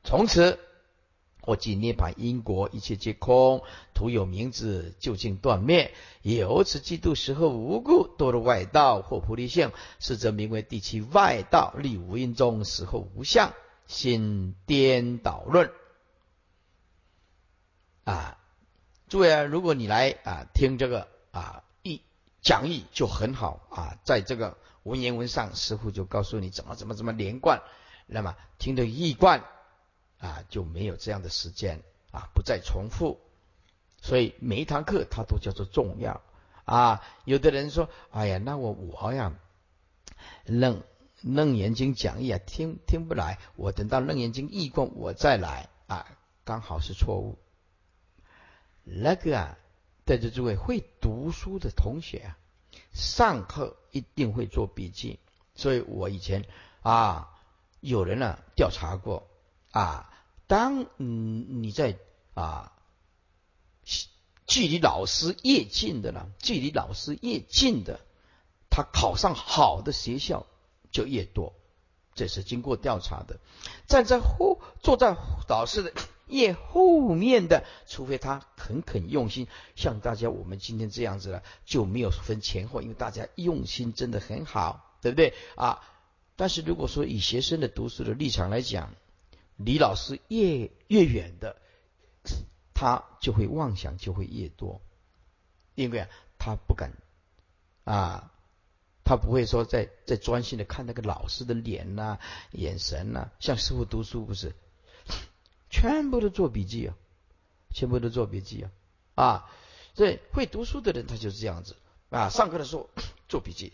[0.04, 0.60] 从此。
[1.50, 3.64] 或即涅盘因果，一切皆空，
[3.96, 5.96] 徒有名字，究竟断灭。
[6.22, 13.52] 由此嫉妒时候无故堕入外道或菩提性，是则名为第七外道，立无因中，死后无相，
[13.88, 15.72] 心颠倒论。
[18.04, 18.38] 啊，
[19.08, 22.04] 诸位啊，如果你来啊听这个啊义
[22.44, 27.64] 讲义就很好啊，在这个文言文上，师傅就告诉你怎么怎么怎么连贯，
[28.06, 29.44] 那么听得一贯。
[30.20, 33.20] 啊，就没有这样的时间啊，不再重复，
[34.02, 36.22] 所以每一堂课它都叫做重要
[36.66, 37.02] 啊。
[37.24, 39.34] 有的人说，哎呀，那我我呀，
[40.44, 40.84] 楞
[41.22, 46.06] 楞严经讲义啊，听听不来，我等到楞严经译过我再来啊，
[46.44, 47.38] 刚好是错误。
[48.84, 49.58] 那个啊，
[50.06, 52.38] 在座诸位会读书的同学啊，
[52.92, 55.20] 上课一定会做笔记，
[55.56, 56.44] 所以我以前
[56.82, 57.40] 啊，
[57.80, 59.26] 有人呢调查过
[59.72, 60.08] 啊。
[60.50, 61.96] 当嗯你在
[62.34, 62.74] 啊
[64.48, 68.00] 距离老师越近的呢，距离老师越近的，
[68.72, 70.48] 他考上好的学校
[70.90, 71.54] 就越多，
[72.16, 73.40] 这是经过调查的。
[73.88, 75.16] 站在后坐在
[75.48, 75.94] 老师的
[76.26, 85.80] 越后面的，除非他很肯用心，像大家我们今天这样子了，就没有分前后，因为大家用心真的很好，对不对啊？
[86.36, 88.96] 但是如果说以学生的读书的立场来讲，
[89.60, 91.58] 离老师越越远的，
[92.74, 94.82] 他就会妄想就会越多，
[95.76, 96.08] 因为啊，
[96.38, 96.94] 他不敢
[97.84, 98.32] 啊，
[99.04, 102.20] 他不会说在在专心的看那个老师的脸呐、
[102.52, 104.56] 眼神呐，像师傅读书不是，
[105.70, 106.96] 全部都做笔记啊，
[107.74, 108.72] 全部都做笔记啊，
[109.16, 109.52] 啊，
[109.94, 111.76] 所以会读书的人他就是这样子
[112.10, 112.90] 啊，上课的时候
[113.28, 113.74] 做笔记，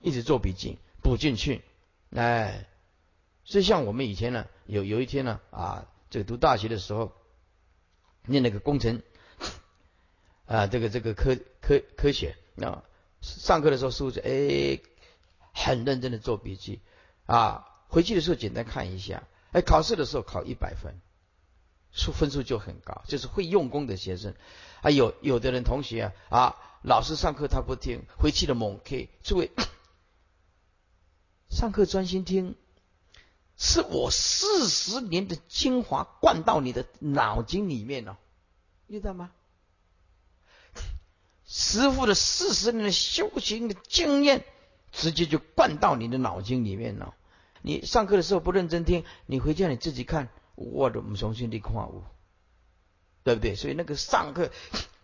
[0.00, 1.62] 一直做笔记补进去，
[2.10, 2.66] 哎。
[3.50, 7.10] 就像我们以前呢，有有一天呢，啊，这个读大学的时候，
[8.24, 9.02] 念那个工程，
[10.46, 12.84] 啊，这个这个科科科学，啊，
[13.20, 14.78] 上课的时候师傅就哎，
[15.52, 16.78] 很认真的做笔记，
[17.26, 21.00] 啊，回去的时候简单看一下，哎，考试的时候考一百分，
[21.90, 24.36] 数分数就很高，就是会用功的学生，
[24.80, 29.50] 啊，有有的人同学啊，啊，老师上课他不听，回去了猛 K，诸位，
[31.50, 32.54] 上课专心听。
[33.62, 38.18] 是我四十年的精华灌到你的脑筋里面了，
[38.88, 39.30] 知道吗？
[41.44, 44.46] 师傅的四十年的修行的经验，
[44.92, 47.14] 直接就灌到你的脑筋里面了。
[47.60, 52.04] 你上课的时候不认真听，你回家你自己看，我都不重新的看悟，
[53.24, 53.56] 对不对？
[53.56, 54.50] 所以那个上课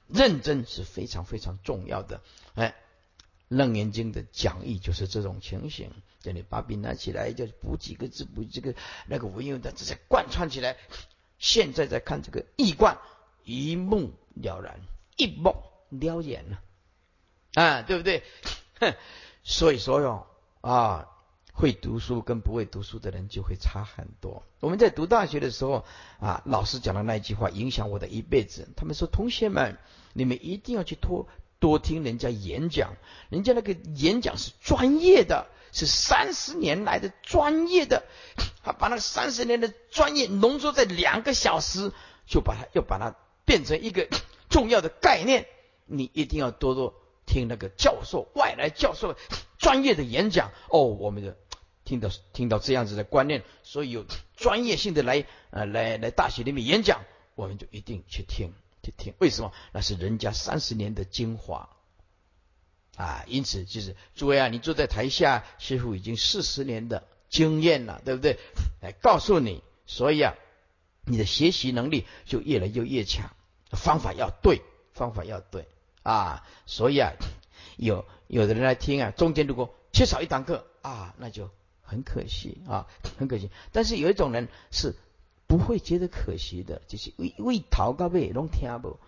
[0.09, 2.22] 认真是非常非常重要的。
[2.54, 2.68] 哎，
[3.49, 5.90] 《楞严经》的讲义就是这种情形。
[6.20, 8.74] 叫你把笔拿起来，就补几个字，补这个
[9.07, 10.76] 那个文言的，直接贯穿起来。
[11.38, 12.99] 现在在看这个易观，
[13.44, 14.80] 一目了然，
[15.16, 15.55] 一目
[15.90, 16.61] 了然了，
[17.55, 18.24] 啊，对不对？
[19.44, 20.26] 所以说哟，
[20.62, 21.07] 啊，
[21.53, 24.42] 会读书跟不会读书的人就会差很多。
[24.59, 25.84] 我们在读大学的时候，
[26.18, 28.68] 啊，老师讲的那一句话影响我的一辈子。
[28.74, 29.78] 他们说，同学们，
[30.12, 31.28] 你们一定要去多
[31.59, 32.96] 多听人家演讲，
[33.30, 35.46] 人家那个演讲是专业的。
[35.72, 38.04] 是三十年来的专业的，
[38.62, 41.92] 他把那三十年的专业浓缩在两个小时，
[42.26, 44.09] 就把它又把它变成一个
[44.48, 45.46] 重要的概念。
[45.84, 46.94] 你一定要多多
[47.26, 49.16] 听那个教授、外来教授
[49.59, 50.84] 专业的演讲哦。
[50.84, 51.36] 我们的
[51.84, 57.04] 听到听到这样子的观念，所以有专业性的来呃来来大学里面演讲，
[57.34, 58.54] 我们就一定去听
[58.87, 59.14] 去听。
[59.18, 59.53] 为什么？
[59.72, 61.68] 那是人家三十年的精华。
[62.97, 68.39] 啊，因此就是诸位啊，你坐在台下，师傅已经四十年的经验了，对不对？
[68.80, 70.34] 来告诉你，所以啊，
[71.05, 73.30] 你的学习能力就越来越越强。
[73.72, 74.62] 方法要对，
[74.95, 75.68] 方法要对
[76.05, 76.47] 啊。
[76.64, 77.12] 所以啊，
[77.76, 81.51] 有有的人来听啊，中间如果缺少一堂课啊，那就
[81.82, 82.87] 很可惜啊，
[83.18, 83.51] 很可惜。
[83.72, 84.95] 但是有一种人是
[85.47, 88.99] 不会觉得可惜的，就是为为逃高背拢听不。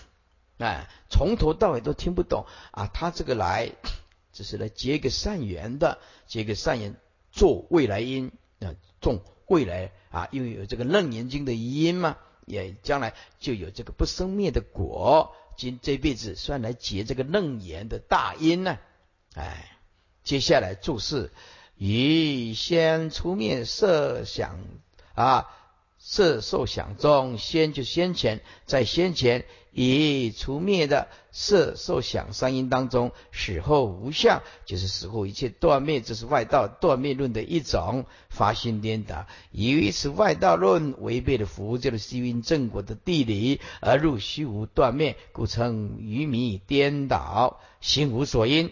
[0.58, 2.88] 哎，从头到尾都听不懂啊！
[2.92, 3.72] 他这个来
[4.32, 6.96] 只是来结个善缘的，结个善缘
[7.32, 8.30] 做未来因
[8.60, 15.34] 啊，种未来啊，因为有这个楞严经的因嘛，也将来就有这个不生灭的果。
[15.56, 18.78] 今这辈子算来结这个楞严的大因呢。
[19.34, 19.76] 哎，
[20.22, 21.32] 接下来注释：
[21.76, 24.58] 以先出面设想
[25.14, 25.50] 啊，
[26.06, 29.46] 色受想中，先就先前在先前。
[29.76, 39.26] 以除灭的色受想三因当中，死后无相，就是死后一切断灭，这是外道断灭论的一种发心颠倒。
[39.50, 47.60] 由于此外道论违背了佛教的虚因正果的地理，而入虚无断灭，故称愚迷颠倒。
[47.80, 48.70] 心无所因，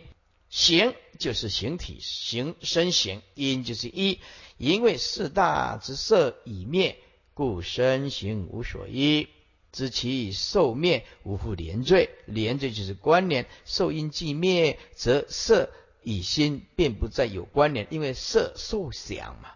[0.50, 4.20] 形就是形体，形身形，因就是一，
[4.56, 6.98] 因为四大之色已灭，
[7.43, 9.28] 故身形无所依。
[9.72, 12.11] 知其受灭，无复连罪。
[12.26, 15.70] 连罪就是关联，受因既灭，则色
[16.05, 19.55] 与心便不再有关联，因为色受想嘛，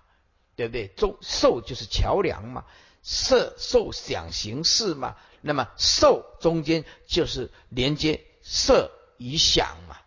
[0.57, 0.89] 对不对？
[0.89, 2.64] 中受就是桥梁嘛，
[3.03, 9.99] 色受想行识嘛，那么受中间就是连接色与想嘛。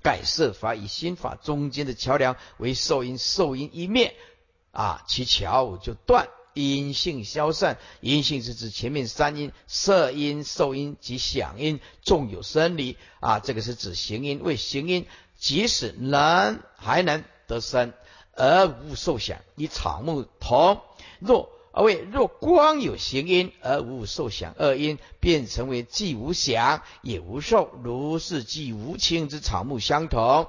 [0.00, 4.16] 改色法与心法中间的桥梁为受因，受因一灭
[4.72, 6.28] 啊，其桥就断。
[6.54, 14.42] 阴性消散，阴性是指前面三因：色因、受因及想因，纵有生理啊，这个是指行因。
[14.42, 15.06] 为行因，
[15.38, 17.94] 即使能还能得生，
[18.36, 20.82] 而无受想，与草木同。
[21.20, 30.48] 若而为若光有行因而无受想，二因便成为既无想也无受，如是即无情之草木相同。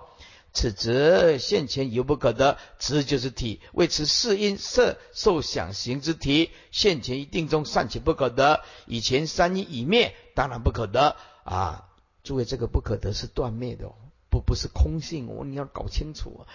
[0.54, 3.60] 此则现前犹不可得，此就是体。
[3.72, 11.90] 为此四因色受想行之体，现前一定中尚且不可得，以前三因已灭，当然不可得啊！
[12.24, 13.96] 诸位，这个不可得是断灭的，哦
[14.30, 16.46] 不不是空性哦，你要搞清楚。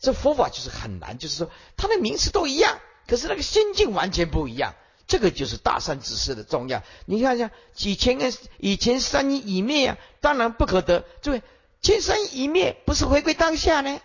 [0.00, 4.74] 这佛法就是很难，就是说它的名词都一样，可是那个心境完全不一样。
[5.06, 6.82] 这个就是大善之事的重要。
[7.04, 8.18] 你看一下，以前
[8.56, 11.04] 以前三因已灭啊，当然不可得。
[11.20, 11.42] 诸位。
[11.82, 14.00] 千生一灭，不是回归当下呢？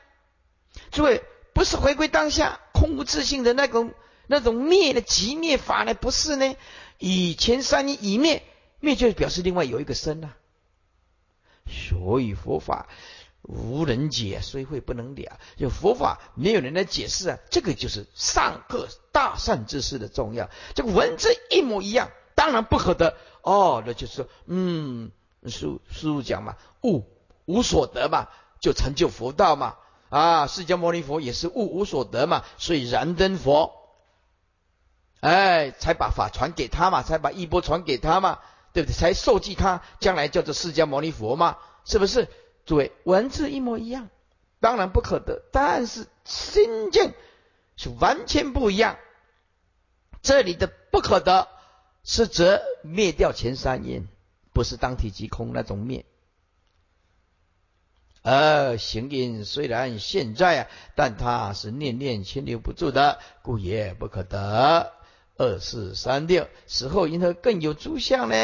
[0.91, 1.23] 诸位，
[1.53, 3.93] 不是回归当下，空无自性的那种
[4.25, 5.93] 那种灭的极灭法呢？
[5.93, 6.55] 不是呢？
[6.97, 8.43] 以前三一一灭，
[8.79, 10.35] 灭就表示另外有一个生啊。
[11.67, 12.87] 所以佛法
[13.43, 15.39] 无人解，虽会不能了。
[15.55, 20.49] 就佛法没有人来解释啊，这个就是上课大善之事的重要。
[20.73, 23.83] 这个文字一模一样，当然不可得哦。
[23.85, 25.11] 那就是说，嗯，
[25.45, 27.05] 师师傅讲嘛，悟。
[27.47, 28.27] 无所得嘛，
[28.59, 29.77] 就成就佛道嘛。
[30.09, 33.73] 啊，释迦牟尼佛也是悟无所得嘛，所以燃灯佛，
[35.19, 38.39] 哎，才把法传给他嘛，才把衣钵传给他嘛，
[38.71, 38.93] 对不对？
[38.93, 42.29] 才受记他，将来叫做释迦牟尼佛嘛，是不是？
[42.65, 44.09] 诸位，文字一模一样，
[44.59, 47.13] 当然不可得，但是心境
[47.75, 48.97] 是完全不一样。
[50.21, 51.47] 这里的不可得，
[52.03, 54.07] 是则灭掉前三因。
[54.53, 56.05] 不是当体即空那种灭。
[58.29, 64.91] 而行因虽然现在啊，但它是念念牵留不住的，故也不可得。
[65.37, 68.35] 二四三六，死后银河更有诸相呢？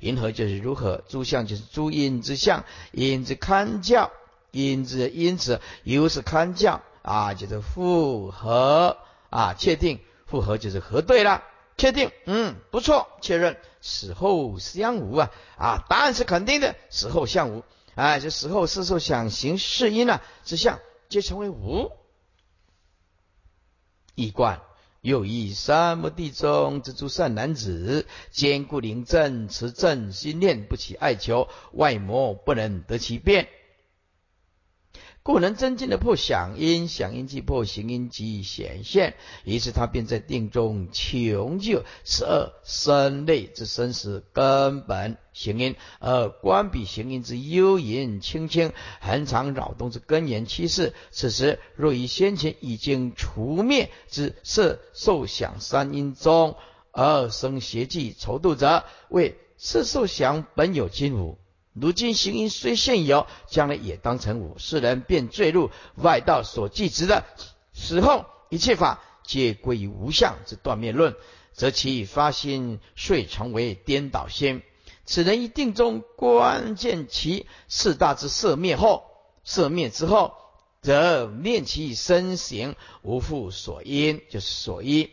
[0.00, 1.02] 银河就是如何？
[1.06, 4.10] 诸相就是诸因之相，因之堪教，
[4.52, 8.96] 因之因此由是堪教啊，就是复合
[9.28, 11.42] 啊，确定复合就是核对了，
[11.76, 17.64] 确定嗯不错，确认死后相无啊啊，答案是肯定的，死后相无，
[17.96, 20.78] 哎，这时候四受想行识因啊之相，
[21.08, 21.90] 皆成为无，
[24.14, 24.62] 一贯。
[25.02, 33.48] 又一三摩地中之诸善男子，坚固灵正，持正心念，不起爱求，外魔不能得其变。
[35.26, 50.94] 故能增进的破响音，响音即破行音即显现，于是他便在定中穷究十二生类之生死根本行音，而关闭行音之幽隐清清，恒常扰动之根源趋势。
[51.10, 56.54] 此时若以先前已经除灭之色受想三因中
[56.92, 61.36] 而生邪计筹度者，为色受想本有金无。
[61.78, 67.24] 如今行因虽现有，将来也当成无，世人便坠入外道所记执的
[67.74, 71.14] 死后一切法皆归于无相之断灭论，
[71.52, 74.62] 则其发心遂成为颠倒心。
[75.04, 79.04] 此人一定中关键其四大之色灭后，
[79.44, 80.32] 色灭之后，
[80.80, 85.10] 则念其身形无复所因，就是所依。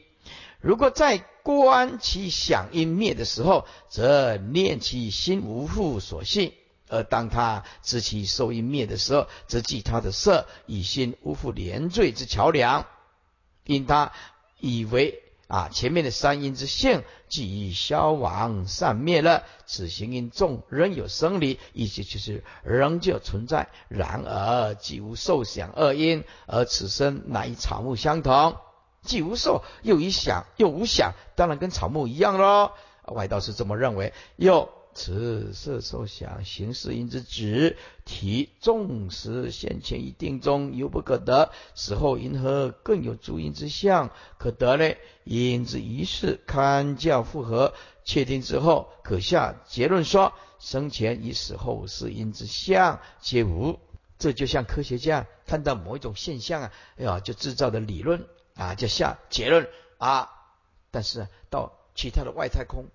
[0.62, 6.54] 如果在观其响应灭的时候，则念其心无复所系；
[6.88, 12.88] 而当他知其受因灭的时候，则记他的色以心无复连缀之桥梁。
[13.66, 14.14] 因他
[14.60, 23.68] 以为啊前面的三因之性即已消亡散灭了，此行因众仍有生理，意思就是仍旧存在。
[23.90, 28.56] 然而既无受想二因，而此生乃与草木相同。
[29.04, 32.72] 既无受，又已想，又无想，当然跟草木一样喽。
[33.06, 34.14] 外道是这么认为。
[34.38, 44.96] 又此色受想行识因之止，体众时先前一定中犹不可得，死后因何更有诸因之相可得呢？
[45.24, 47.74] 因之一事堪教复合，
[48.06, 53.80] 确定之后，可下结论说：生前与死后是因之相皆无。
[54.20, 58.26] 这就像科学家看到某一种现象啊，哎呀，就制造的理论。
[58.56, 60.30] 啊，就下结论啊！
[60.92, 62.86] 但是到其他的外太空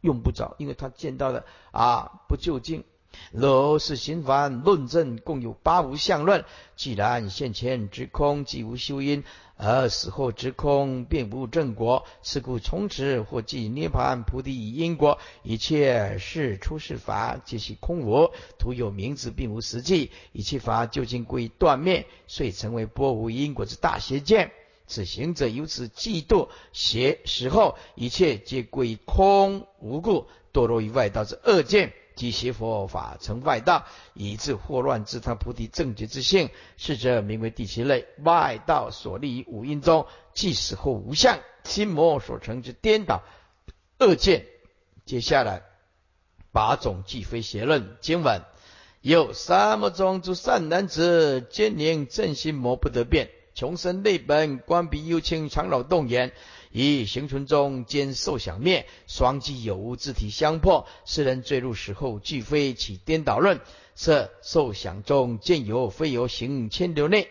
[0.00, 2.84] 用不着，因为他见到的啊不究竟。
[3.30, 6.46] 若是行凡论证共有八无相论，
[6.76, 9.22] 既然现前之空即无修因，
[9.58, 20.10] 而死后之空并无正果，是故从此或即涅盘菩提因果，一切是出世法皆系空无，徒有名字，并无实际。
[20.32, 24.52] 一切法究竟归断灭，遂成为波无因果之大邪见。
[24.92, 36.50] 此行者由此嫉妒邪时候，一切皆归空无故，堕落于外道之恶见，即邪佛法成外道，以致祸乱之他菩提正觉之性。
[36.76, 43.22] 是者名为第七类外道所立于五阴中，即死后无相，心魔所成之颠倒
[43.98, 44.44] 恶见。
[45.06, 45.62] 接下来
[46.52, 48.42] 八种既非邪论经文，
[49.00, 53.30] 有三摩中诸善男子，坚宁正心魔不得变。
[53.54, 56.32] 穷生内本，关闭幽清，长老动言，
[56.70, 63.60] 以行存中兼受想灭，双即有无自体相破，世人坠入死后俱非，起颠倒论，
[63.94, 67.28] 是受想中见有非有，行千流内，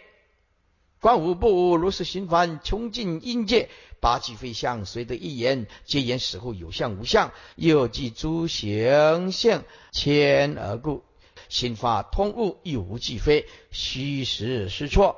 [0.99, 3.69] 观无不无，如是循环，穷尽阴界，
[3.99, 11.03] 八俱非相，随得一言，皆言死后有相无相，又即诸行相迁而故，
[11.49, 15.15] 心法通悟，亦无俱非，虚实失错。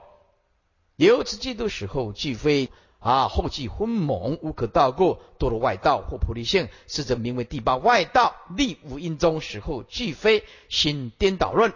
[0.95, 8.36] 由此嫉妒死后俱非啊，后继昏蒙，无可道过，堕入外道或菩提性，是则名为第八外道。
[8.56, 11.74] 立无因中死后俱非，心颠倒论，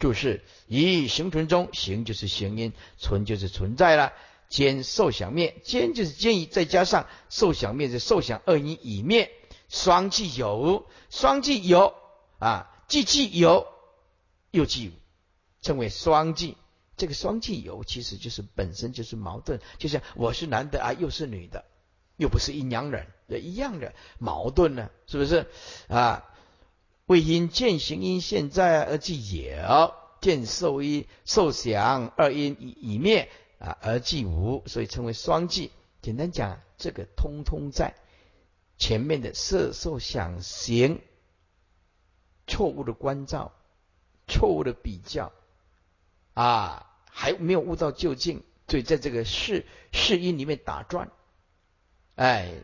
[0.00, 4.12] 就是以行存中行就是行因，存就是存在了。
[4.48, 9.30] 兼受想灭，兼就是兼一，再加上受想灭是受想二因已灭，
[9.68, 11.94] 双既有，双既有
[12.38, 13.66] 啊，既既有
[14.50, 14.90] 又既有，
[15.60, 16.56] 称为双既。
[16.98, 21.64] 这个双既有其实就是本身就是矛盾，就像我是男的啊，又是女的，
[22.16, 25.46] 又不是阴阳人，一样的矛盾呢，是不是
[25.88, 26.24] 啊？
[27.06, 35.70] 为因见行因现在而既有，见受因受想二因已已灭啊而既无，所以称为双既。
[36.02, 37.94] 简单讲，这个通通在
[38.76, 41.00] 前面的色受想行
[42.46, 43.52] 错误的关照，
[44.26, 45.32] 错误的比较，
[46.34, 46.87] 啊，
[47.20, 51.10] 还没有悟到究竟，所以在这个世世因里面打转，
[52.14, 52.62] 哎，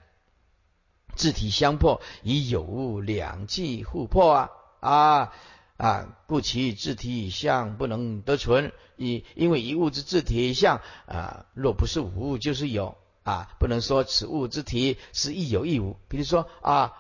[1.17, 4.51] 字体相破，以有物两际互破啊。
[4.79, 5.33] 啊
[5.77, 12.97] 啊，故其字体相不能得存，以因为一物之字体相啊，若不是无就是有。
[13.25, 16.93] 啊，不能说此物之体是亦有亦无，比如说啊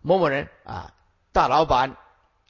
[0.00, 0.94] 某某人啊
[1.32, 1.98] 大老板。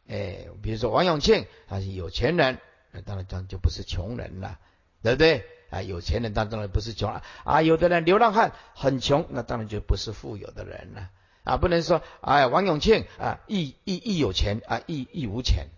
[0.07, 2.61] 哎，比如说王永庆，他是有钱人，
[2.93, 4.59] 那当然当然就不是穷人了，
[5.03, 5.45] 对不对？
[5.71, 7.63] 啊，有钱人当然不是穷了啊。
[7.63, 11.11] 有的人流浪汉很穷，那当然就不是富有的人了
[11.45, 11.57] 啊。
[11.57, 15.69] 不能说哎，王永庆啊，一一一有钱啊，一一无钱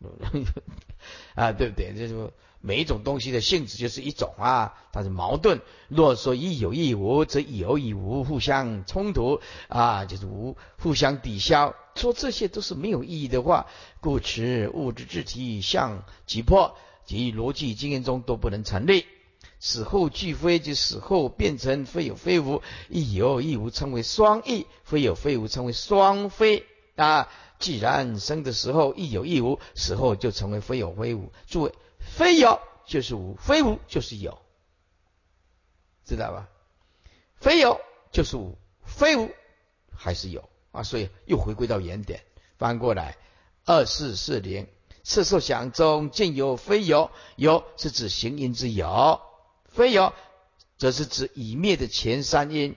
[1.34, 1.94] 啊，对不对？
[1.94, 2.32] 就是
[2.66, 5.60] 每一种东西的性质就是一种啊，它是矛盾。
[5.88, 11.74] 若说一有一无，则有与无互相冲突啊，就是无互相抵消。
[11.94, 13.66] 说这些都是没有意义的话，
[14.00, 16.74] 故此物质质体相即破，
[17.04, 19.04] 及逻辑经验中都不能成立。
[19.60, 26.64] 死后俱非，即死后变成非有非无，亦有亦无，称为双异；非有非无，称为双非。
[26.96, 27.28] 啊，
[27.58, 31.30] 既然生的时候亦有亦无，死后就成为非有非无。
[31.46, 31.72] 诸位，
[32.16, 34.40] 非有就是无，非无就是有，
[36.04, 36.48] 知道吧？
[37.40, 37.80] 非有
[38.12, 39.30] 就是无，非无
[39.96, 40.48] 还是有。
[40.70, 42.24] 啊，所以又回归到原点，
[42.58, 43.16] 翻过来，
[43.64, 44.66] 二四四零，
[45.04, 49.20] 色受想中见有非有，有是指行因之有，
[49.66, 50.12] 非有
[50.76, 52.76] 则是指已灭的前三因，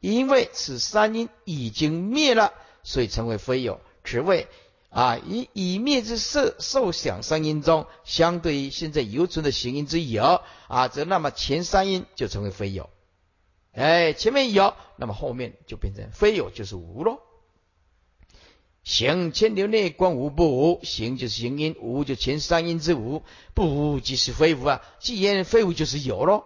[0.00, 2.52] 因为此三因已经灭了，
[2.82, 3.80] 所以成为非有。
[4.04, 4.46] 此谓
[4.90, 12.90] 啊，以以灭之色受想三因中，相对于现在犹存的行因之有啊，则那么前三因就成为非有。
[13.72, 17.20] 哎，前面有，那么后面就变成非有，就是无喽。
[18.82, 23.22] 行千流内观无不无，行就是行因，无就前三因之无，
[23.54, 24.82] 不无即是非无啊。
[24.98, 26.42] 既然非无就是有喽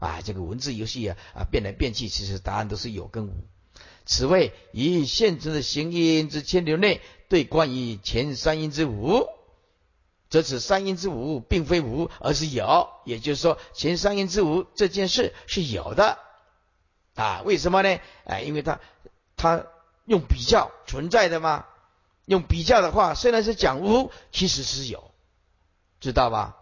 [0.00, 3.34] 啊，这个文字游戏啊啊变来变去，其实答案都是有跟无。
[4.06, 9.28] 此谓以现存的行因之千流内对关于前三因之无，
[10.28, 12.88] 则此三因之无并非无，而是有。
[13.04, 16.18] 也就是说，前三因之无这件事是有的
[17.14, 17.42] 啊？
[17.44, 18.00] 为什么呢？
[18.24, 18.80] 哎，因为它
[19.36, 19.64] 它
[20.04, 21.66] 用比较存在的吗？
[22.26, 25.10] 用比较的话，虽然是讲无，其实是有，
[26.00, 26.56] 知道吧？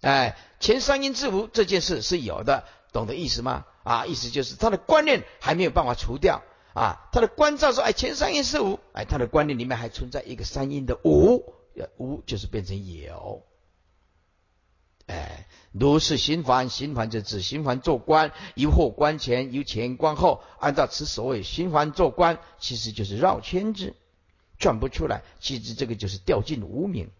[0.00, 3.64] 哎，前三因之无这件事是有的，懂得意思吗？
[3.84, 6.42] 啊，意思就是他的观念还没有办法除掉
[6.74, 11.54] 啊，他的观照说，哎，前三因是无，哎，他的观念里面还存在一个三因的无，
[11.96, 13.42] 无就是变成有，
[15.06, 23.94] 哎，如是心烦，心烦就指心烦做观，由后观前，由前观后，按照此所谓心烦做观，其实就是绕圈子。
[24.58, 27.10] 转不出来，其实这个就是掉进无名。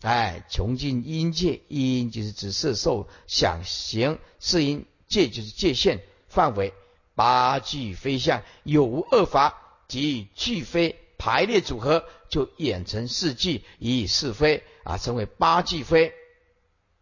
[0.00, 6.74] 哎，穷尽阴界，阴就是指色受想行是因界就是界限范围。
[7.20, 16.14] 八句非相有无二法，即句非排列组合，就演成四句，以是非啊，称为八句非。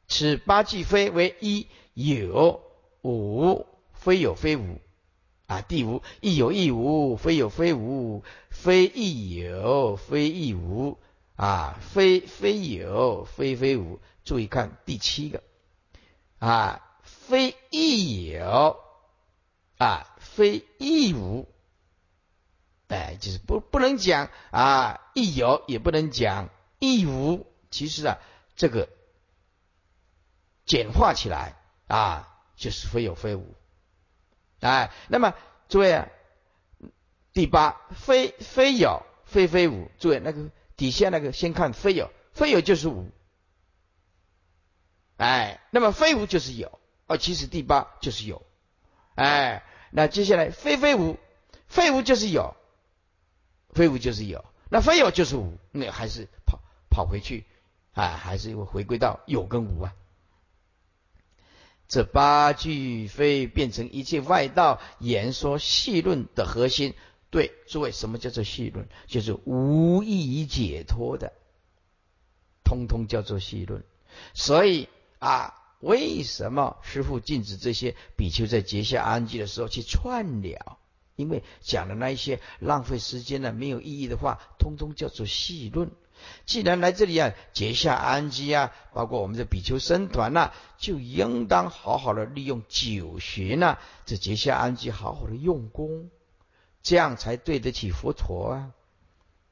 [0.09, 2.61] 此八句非为一有
[3.03, 4.81] 无，非有非无。
[5.47, 10.99] 啊，第五，亦有亦无，非有非无，非亦有非亦无，
[11.37, 14.01] 啊，非非有非非无。
[14.25, 15.45] 注意看第七个，
[16.41, 18.77] 啊，非亦有，
[19.79, 21.49] 啊，非亦无，
[22.89, 27.47] 哎，就是不不能讲啊，亦有也不能讲亦无。
[27.71, 28.19] 其实啊，
[28.57, 28.89] 这个
[30.67, 31.55] 简化起来
[31.87, 33.55] 啊，就是非有非无。
[34.61, 35.35] 哎，那么
[35.69, 36.09] 诸位啊，
[37.33, 43.13] 第八非非有非非无，诸位那个底下那个先看非有，非有就是无，
[45.19, 48.45] 哎，那么非无就是有，哦，其实第八就是有，
[49.19, 51.17] 哎，那接下来非非无，
[51.67, 52.55] 非无就是有，
[53.71, 57.45] 非无就是有，那非有就是无，那还是跑跑回去，
[57.95, 59.93] 啊，还是会回归到有跟无啊。
[61.89, 66.95] 这八句非变成一切外道言说细论的核心。
[67.31, 68.89] 对，诸位，什么叫做细论？
[69.09, 71.33] 就是无意义解脱的，
[72.63, 73.83] 通通叫做细论。
[74.33, 74.89] 所以
[75.19, 80.79] 啊，为什么师父禁止这些比丘在结下安居的时候去串了？
[81.17, 85.91] 因为讲的那一些浪费时间的、没有意义的话，通通叫做细论。
[86.47, 96.11] 既然来这里啊，结下安居啊，包括我们的比丘僧团呐，就应当好好的利用九学呐，这结下安居，好好的用功，
[96.83, 98.71] 这样才对得起佛陀啊！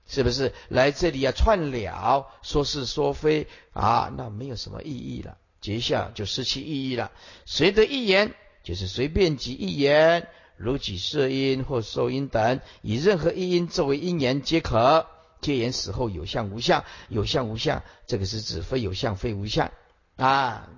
[0.08, 0.52] 是不是？
[0.68, 7.12] 来这里啊串了，说是说非啊，那没有什么意义了，结下就失去意义了。
[7.44, 15.06] 随得一言，就是随便举一言，如举色音或受音等，以任何一音作为因言皆可。
[15.42, 19.70] 皆言死后有相无相，有相无相，这个是指非有相非无相
[20.16, 20.68] 啊。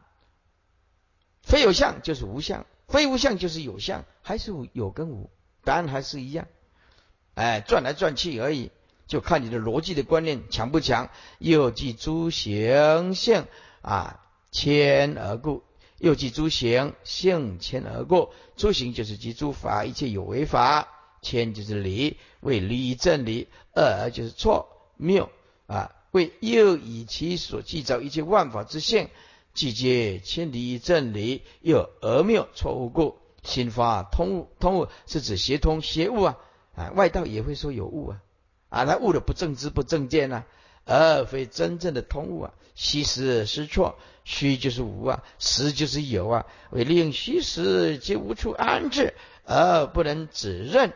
[1.42, 5.30] 非有相就是无相，非无相就是有相，还是有跟无，
[5.64, 6.48] 答案还是一样。
[7.34, 8.72] 哎，转来转去而已，
[9.06, 11.08] 就看你的逻辑的观念强不强。
[11.38, 13.46] 又记诸行性
[13.80, 14.20] 啊，
[14.50, 15.62] 迁而过；
[15.98, 18.32] 又即诸行性迁而过。
[18.56, 20.88] 诸行就是即诸法，一切有为法。
[21.20, 25.28] 迁就是理，为理正理；二就是错谬
[25.66, 29.08] 啊，为又以其所记造一切万法之性，
[29.52, 34.48] 即皆千理正理，又而谬错误故，心发通悟。
[34.60, 36.38] 通悟是指邪通邪悟啊
[36.76, 36.92] 啊！
[36.94, 38.22] 外道也会说有悟啊
[38.68, 40.46] 啊，他悟的不正知不正见啊，
[40.84, 42.54] 而非真正的通悟啊。
[42.76, 43.98] 虚实失错，
[44.30, 49.14] 虚就是无啊，实就是有啊，为令虚实皆无处安置，
[49.46, 50.92] 而不能指认。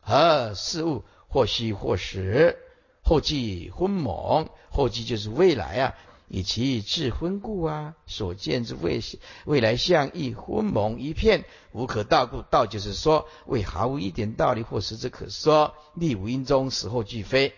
[0.00, 2.58] 和事物或虚或实，
[3.04, 5.94] 后继昏蒙，后继就是未来啊，
[6.26, 9.00] 以其智昏故啊，所见之未
[9.44, 12.42] 未来相亦昏蒙一片，无可道故。
[12.42, 15.74] 道就是说，为毫无一点道理或实之可说。
[15.94, 17.54] 立无因中，死后俱非，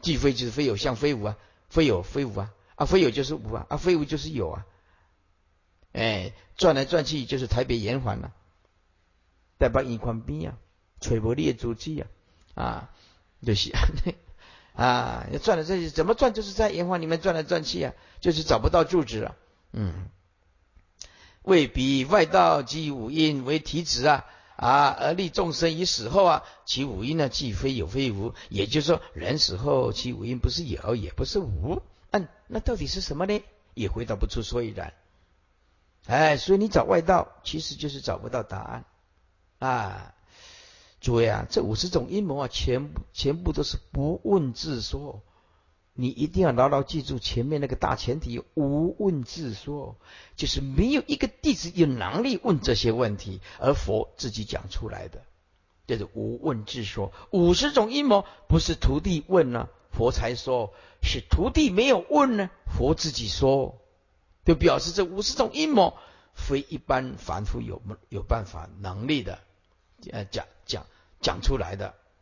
[0.00, 1.36] 俱非就是非有相非无啊，
[1.68, 4.66] 非有非无啊，啊非有就是无啊，啊非无就是有啊。
[5.92, 8.32] 哎，转来转去就是台北圆环了，
[9.58, 10.58] 代表一宽边啊。
[10.98, 12.08] 吹不列足迹啊，
[12.54, 12.90] 啊，
[13.44, 13.70] 就是
[14.72, 16.32] 啊，要转来转去，怎么转？
[16.32, 19.36] 就是在圆环里面转来转去啊，就是找不到住址啊。
[19.72, 20.08] 嗯，
[21.42, 24.24] 为彼外道即五阴为体子啊，
[24.56, 31.82] 啊，而立众生于死后啊，其五阴呢，既非有非无，也就是说，人死后其五阴不是有，也不是无。
[32.46, 33.42] 那到底是什么呢？
[33.74, 34.94] 也回答不出所以然。
[36.06, 38.84] 哎，所以你找外道，其实就是找不到答案
[39.58, 40.14] 啊。
[41.00, 45.22] 诸位啊，这五十种阴谋啊，全部全部都是不问自说。
[45.98, 49.96] 你一定要牢牢记住前面那个大前提：无问自说，
[50.36, 55.22] 就是没有一个弟子有能力问这些问题，而佛自己讲出来的，
[55.86, 57.12] 这是无问自说。
[57.30, 60.72] 五十种阴谋不是徒弟问呢，佛才说；
[61.06, 63.80] 是徒弟没有问呢，佛自己说，
[64.44, 65.96] 就表示这五十种阴谋
[66.34, 67.80] 非一般凡夫有
[68.10, 69.38] 有办法能力的。
[70.10, 70.86] 呃，讲讲
[71.20, 71.94] 讲出来的。